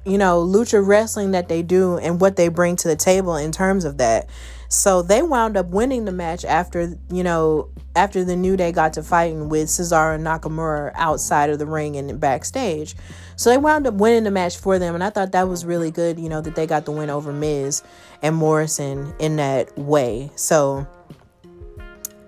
[0.06, 3.50] you know, lucha wrestling that they do and what they bring to the table in
[3.50, 4.28] terms of that.
[4.74, 8.94] So they wound up winning the match after, you know, after the New Day got
[8.94, 12.96] to fighting with Cesaro and Nakamura outside of the ring and backstage.
[13.36, 14.96] So they wound up winning the match for them.
[14.96, 17.32] And I thought that was really good, you know, that they got the win over
[17.32, 17.84] Miz
[18.20, 20.32] and Morrison in that way.
[20.34, 20.88] So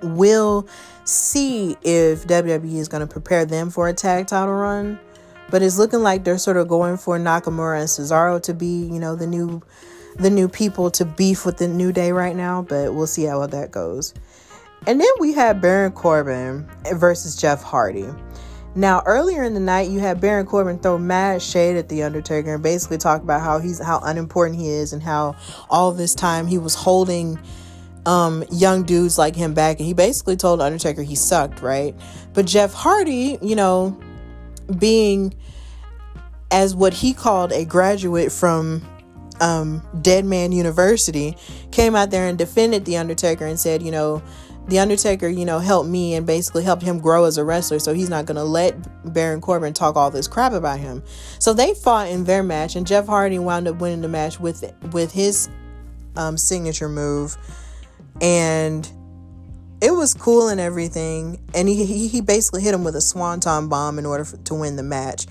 [0.02, 0.68] we'll
[1.02, 5.00] see if WWE is going to prepare them for a tag title run.
[5.50, 9.00] But it's looking like they're sort of going for Nakamura and Cesaro to be, you
[9.00, 9.62] know, the new
[10.18, 13.46] the new people to beef with the New Day right now, but we'll see how
[13.46, 14.14] that goes.
[14.86, 18.06] And then we had Baron Corbin versus Jeff Hardy.
[18.74, 22.54] Now, earlier in the night, you had Baron Corbin throw mad shade at The Undertaker
[22.54, 25.34] and basically talk about how he's how unimportant he is and how
[25.70, 27.38] all this time he was holding
[28.04, 29.78] um, young dudes like him back.
[29.78, 31.94] And he basically told Undertaker he sucked, right?
[32.34, 33.98] But Jeff Hardy, you know,
[34.78, 35.34] being
[36.50, 38.86] as what he called a graduate from
[39.40, 41.36] um, Dead Man University,
[41.70, 44.22] came out there and defended The Undertaker and said, you know,
[44.68, 47.78] The Undertaker, you know, helped me and basically helped him grow as a wrestler.
[47.78, 48.74] So he's not going to let
[49.12, 51.02] Baron Corbin talk all this crap about him.
[51.38, 54.64] So they fought in their match, and Jeff Hardy wound up winning the match with
[54.92, 55.48] with his
[56.16, 57.36] um, signature move,
[58.20, 58.90] and
[59.80, 61.40] it was cool and everything.
[61.54, 64.76] And he he basically hit him with a swanton bomb in order for, to win
[64.76, 65.26] the match.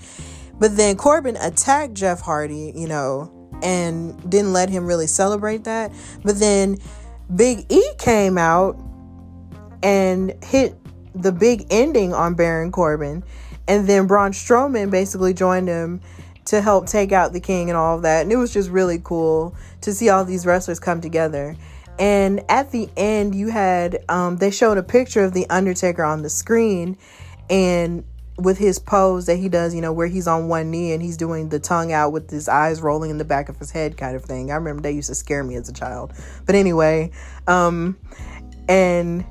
[0.58, 3.30] But then Corbin attacked Jeff Hardy, you know,
[3.62, 5.92] and didn't let him really celebrate that.
[6.24, 6.78] But then
[7.34, 8.80] Big E came out
[9.82, 10.76] and hit
[11.14, 13.24] the big ending on Baron Corbin.
[13.68, 16.00] And then Braun Strowman basically joined him
[16.46, 18.22] to help take out the king and all of that.
[18.22, 21.56] And it was just really cool to see all these wrestlers come together.
[21.98, 26.22] And at the end, you had um, they showed a picture of the Undertaker on
[26.22, 26.98] the screen,
[27.48, 28.04] and
[28.38, 31.16] with his pose that he does, you know, where he's on one knee and he's
[31.16, 34.14] doing the tongue out with his eyes rolling in the back of his head, kind
[34.14, 34.50] of thing.
[34.50, 36.12] I remember that used to scare me as a child.
[36.44, 37.12] But anyway,
[37.46, 37.96] um,
[38.68, 39.24] and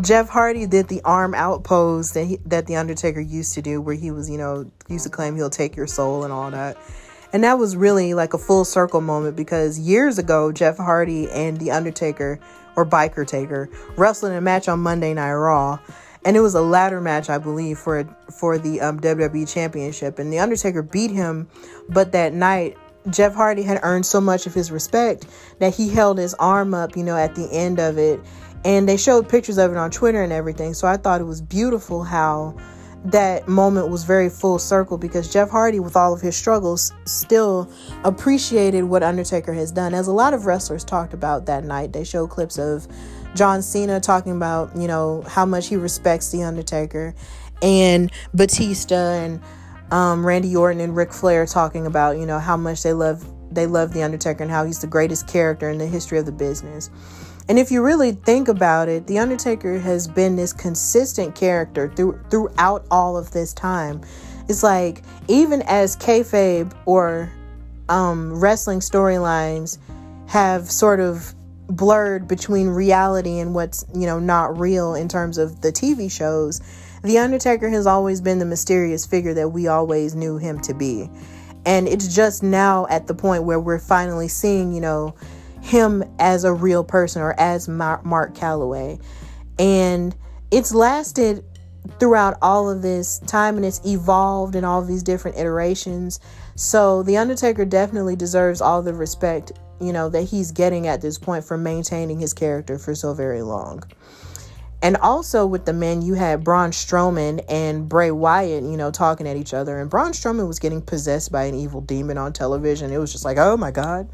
[0.00, 3.80] Jeff Hardy did the arm out pose that he, that the Undertaker used to do,
[3.80, 6.76] where he was, you know, used to claim he'll take your soul and all that.
[7.32, 11.58] And that was really like a full circle moment because years ago, Jeff Hardy and
[11.58, 12.38] The Undertaker,
[12.76, 15.78] or Biker Taker, wrestled in a match on Monday Night Raw.
[16.26, 18.04] And it was a ladder match, I believe, for
[18.36, 20.18] for the um, WWE Championship.
[20.18, 21.48] And The Undertaker beat him,
[21.88, 22.76] but that night,
[23.10, 25.26] Jeff Hardy had earned so much of his respect
[25.60, 28.20] that he held his arm up, you know, at the end of it.
[28.64, 30.74] And they showed pictures of it on Twitter and everything.
[30.74, 32.56] So I thought it was beautiful how
[33.04, 37.70] that moment was very full circle because Jeff Hardy, with all of his struggles, still
[38.02, 39.94] appreciated what Undertaker has done.
[39.94, 42.88] As a lot of wrestlers talked about that night, they showed clips of
[43.36, 47.14] John Cena talking about, you know, how much he respects The Undertaker,
[47.62, 49.40] and Batista and
[49.90, 53.66] um, Randy Orton and Ric Flair talking about, you know, how much they love they
[53.66, 56.90] love The Undertaker and how he's the greatest character in the history of the business.
[57.48, 62.20] And if you really think about it, The Undertaker has been this consistent character through,
[62.28, 64.00] throughout all of this time.
[64.48, 67.32] It's like, even as kayfabe or
[67.88, 69.78] um, wrestling storylines
[70.26, 71.35] have sort of
[71.68, 76.60] blurred between reality and what's, you know, not real in terms of the TV shows,
[77.02, 81.10] The Undertaker has always been the mysterious figure that we always knew him to be.
[81.64, 85.14] And it's just now at the point where we're finally seeing, you know,
[85.60, 89.02] him as a real person or as Mark Calaway.
[89.58, 90.14] And
[90.52, 91.44] it's lasted
[91.98, 96.20] throughout all of this time and it's evolved in all these different iterations.
[96.54, 101.18] So The Undertaker definitely deserves all the respect, you know, that he's getting at this
[101.18, 103.82] point for maintaining his character for so very long.
[104.82, 109.26] And also with the men, you had Braun Strowman and Bray Wyatt, you know, talking
[109.26, 109.78] at each other.
[109.78, 112.92] And Braun Strowman was getting possessed by an evil demon on television.
[112.92, 114.08] It was just like, oh my God.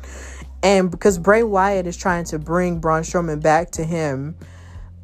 [0.63, 4.37] And because Bray Wyatt is trying to bring Braun Strowman back to him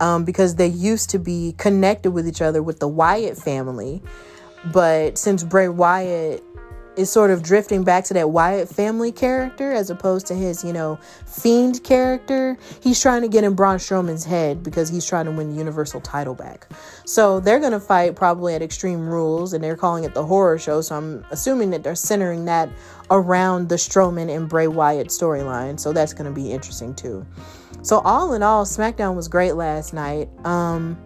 [0.00, 4.00] um, because they used to be connected with each other with the Wyatt family.
[4.72, 6.42] But since Bray Wyatt
[6.98, 10.72] is sort of drifting back to that Wyatt family character as opposed to his, you
[10.72, 12.58] know, fiend character.
[12.80, 16.00] He's trying to get in Braun Strowman's head because he's trying to win the Universal
[16.00, 16.66] title back.
[17.04, 20.58] So they're going to fight probably at Extreme Rules and they're calling it the horror
[20.58, 20.80] show.
[20.80, 22.68] So I'm assuming that they're centering that
[23.10, 25.78] around the Strowman and Bray Wyatt storyline.
[25.78, 27.24] So that's going to be interesting too.
[27.82, 30.28] So all in all, SmackDown was great last night.
[30.44, 30.98] Um,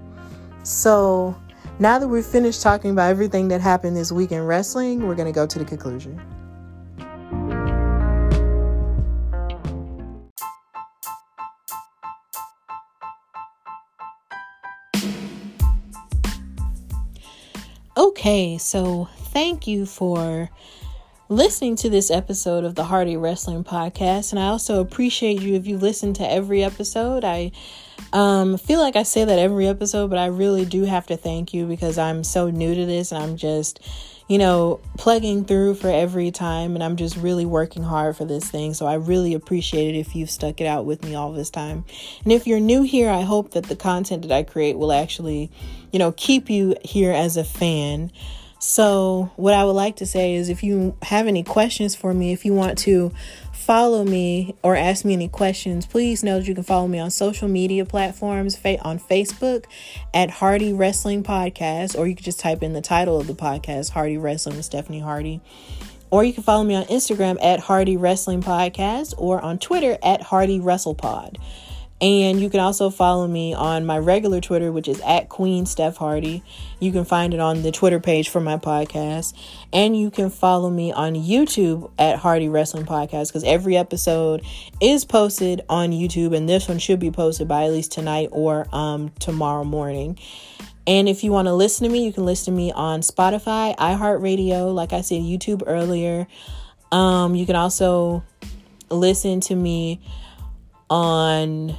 [0.62, 1.36] so
[1.78, 5.26] now that we've finished talking about everything that happened this week in wrestling, we're going
[5.26, 6.20] to go to the conclusion.
[17.94, 20.48] Okay, so thank you for
[21.28, 24.32] listening to this episode of the Hardy Wrestling Podcast.
[24.32, 27.24] And I also appreciate you if you listen to every episode.
[27.24, 27.52] I
[28.12, 31.16] um, I feel like I say that every episode, but I really do have to
[31.16, 33.80] thank you because I'm so new to this and I'm just,
[34.28, 38.50] you know, plugging through for every time and I'm just really working hard for this
[38.50, 38.74] thing.
[38.74, 41.84] So I really appreciate it if you've stuck it out with me all this time.
[42.24, 45.50] And if you're new here, I hope that the content that I create will actually,
[45.90, 48.12] you know, keep you here as a fan.
[48.58, 52.32] So, what I would like to say is if you have any questions for me,
[52.32, 53.10] if you want to
[53.62, 57.10] follow me or ask me any questions, please know that you can follow me on
[57.10, 59.66] social media platforms on Facebook
[60.12, 63.90] at Hardy Wrestling Podcast, or you can just type in the title of the podcast,
[63.90, 65.40] Hardy Wrestling with Stephanie Hardy.
[66.10, 70.22] Or you can follow me on Instagram at Hardy Wrestling Podcast or on Twitter at
[70.22, 71.38] Hardy WrestlePod.
[72.02, 75.96] And you can also follow me on my regular Twitter, which is at Queen Steph
[75.96, 76.42] Hardy.
[76.80, 79.34] You can find it on the Twitter page for my podcast.
[79.72, 84.44] And you can follow me on YouTube at Hardy Wrestling Podcast because every episode
[84.80, 86.36] is posted on YouTube.
[86.36, 90.18] And this one should be posted by at least tonight or um, tomorrow morning.
[90.88, 93.76] And if you want to listen to me, you can listen to me on Spotify,
[93.76, 96.26] iHeartRadio, like I said, YouTube earlier.
[96.90, 98.24] Um, you can also
[98.90, 100.00] listen to me
[100.90, 101.76] on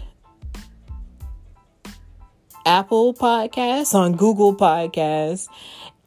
[2.66, 5.48] Apple Podcasts, on Google Podcasts,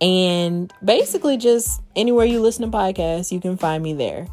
[0.01, 4.27] and basically just anywhere you listen to podcasts, you can find me there.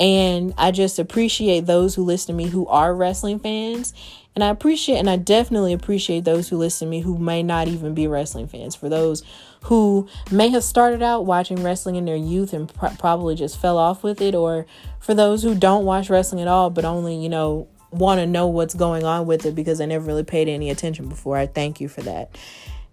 [0.00, 3.92] And I just appreciate those who listen to me who are wrestling fans.
[4.34, 7.66] And I appreciate, and I definitely appreciate those who listen to me who may not
[7.66, 8.76] even be wrestling fans.
[8.76, 9.24] For those
[9.64, 13.76] who may have started out watching wrestling in their youth and pr- probably just fell
[13.76, 14.66] off with it, or
[15.00, 18.46] for those who don't watch wrestling at all but only, you know, want to know
[18.46, 21.36] what's going on with it because I never really paid any attention before.
[21.36, 22.36] I thank you for that.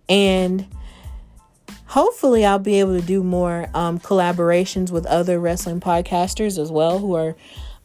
[0.08, 0.68] And
[1.88, 7.00] hopefully I'll be able to do more um, collaborations with other wrestling podcasters as well
[7.00, 7.36] who are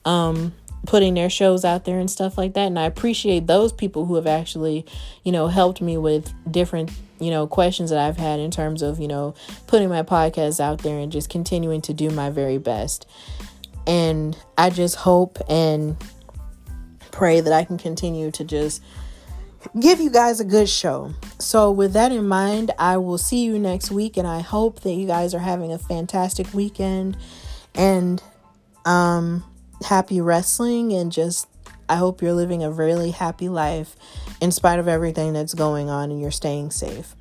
[0.04, 0.52] um,
[0.86, 2.66] putting their shows out there and stuff like that.
[2.66, 4.86] And I appreciate those people who have actually,
[5.24, 8.98] you know, helped me with different, you know, questions that I've had in terms of,
[8.98, 9.34] you know,
[9.66, 13.06] putting my podcast out there and just continuing to do my very best.
[13.86, 15.96] And I just hope and
[17.12, 18.82] pray that I can continue to just
[19.78, 21.12] give you guys a good show.
[21.38, 24.92] So, with that in mind, I will see you next week, and I hope that
[24.92, 27.16] you guys are having a fantastic weekend
[27.74, 28.22] and
[28.84, 29.44] um,
[29.84, 30.92] happy wrestling.
[30.92, 31.48] And just,
[31.88, 33.96] I hope you're living a really happy life
[34.40, 37.14] in spite of everything that's going on and you're staying safe.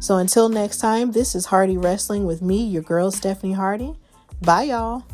[0.00, 3.94] So, until next time, this is Hardy Wrestling with me, your girl, Stephanie Hardy.
[4.42, 5.04] Bye, y'all.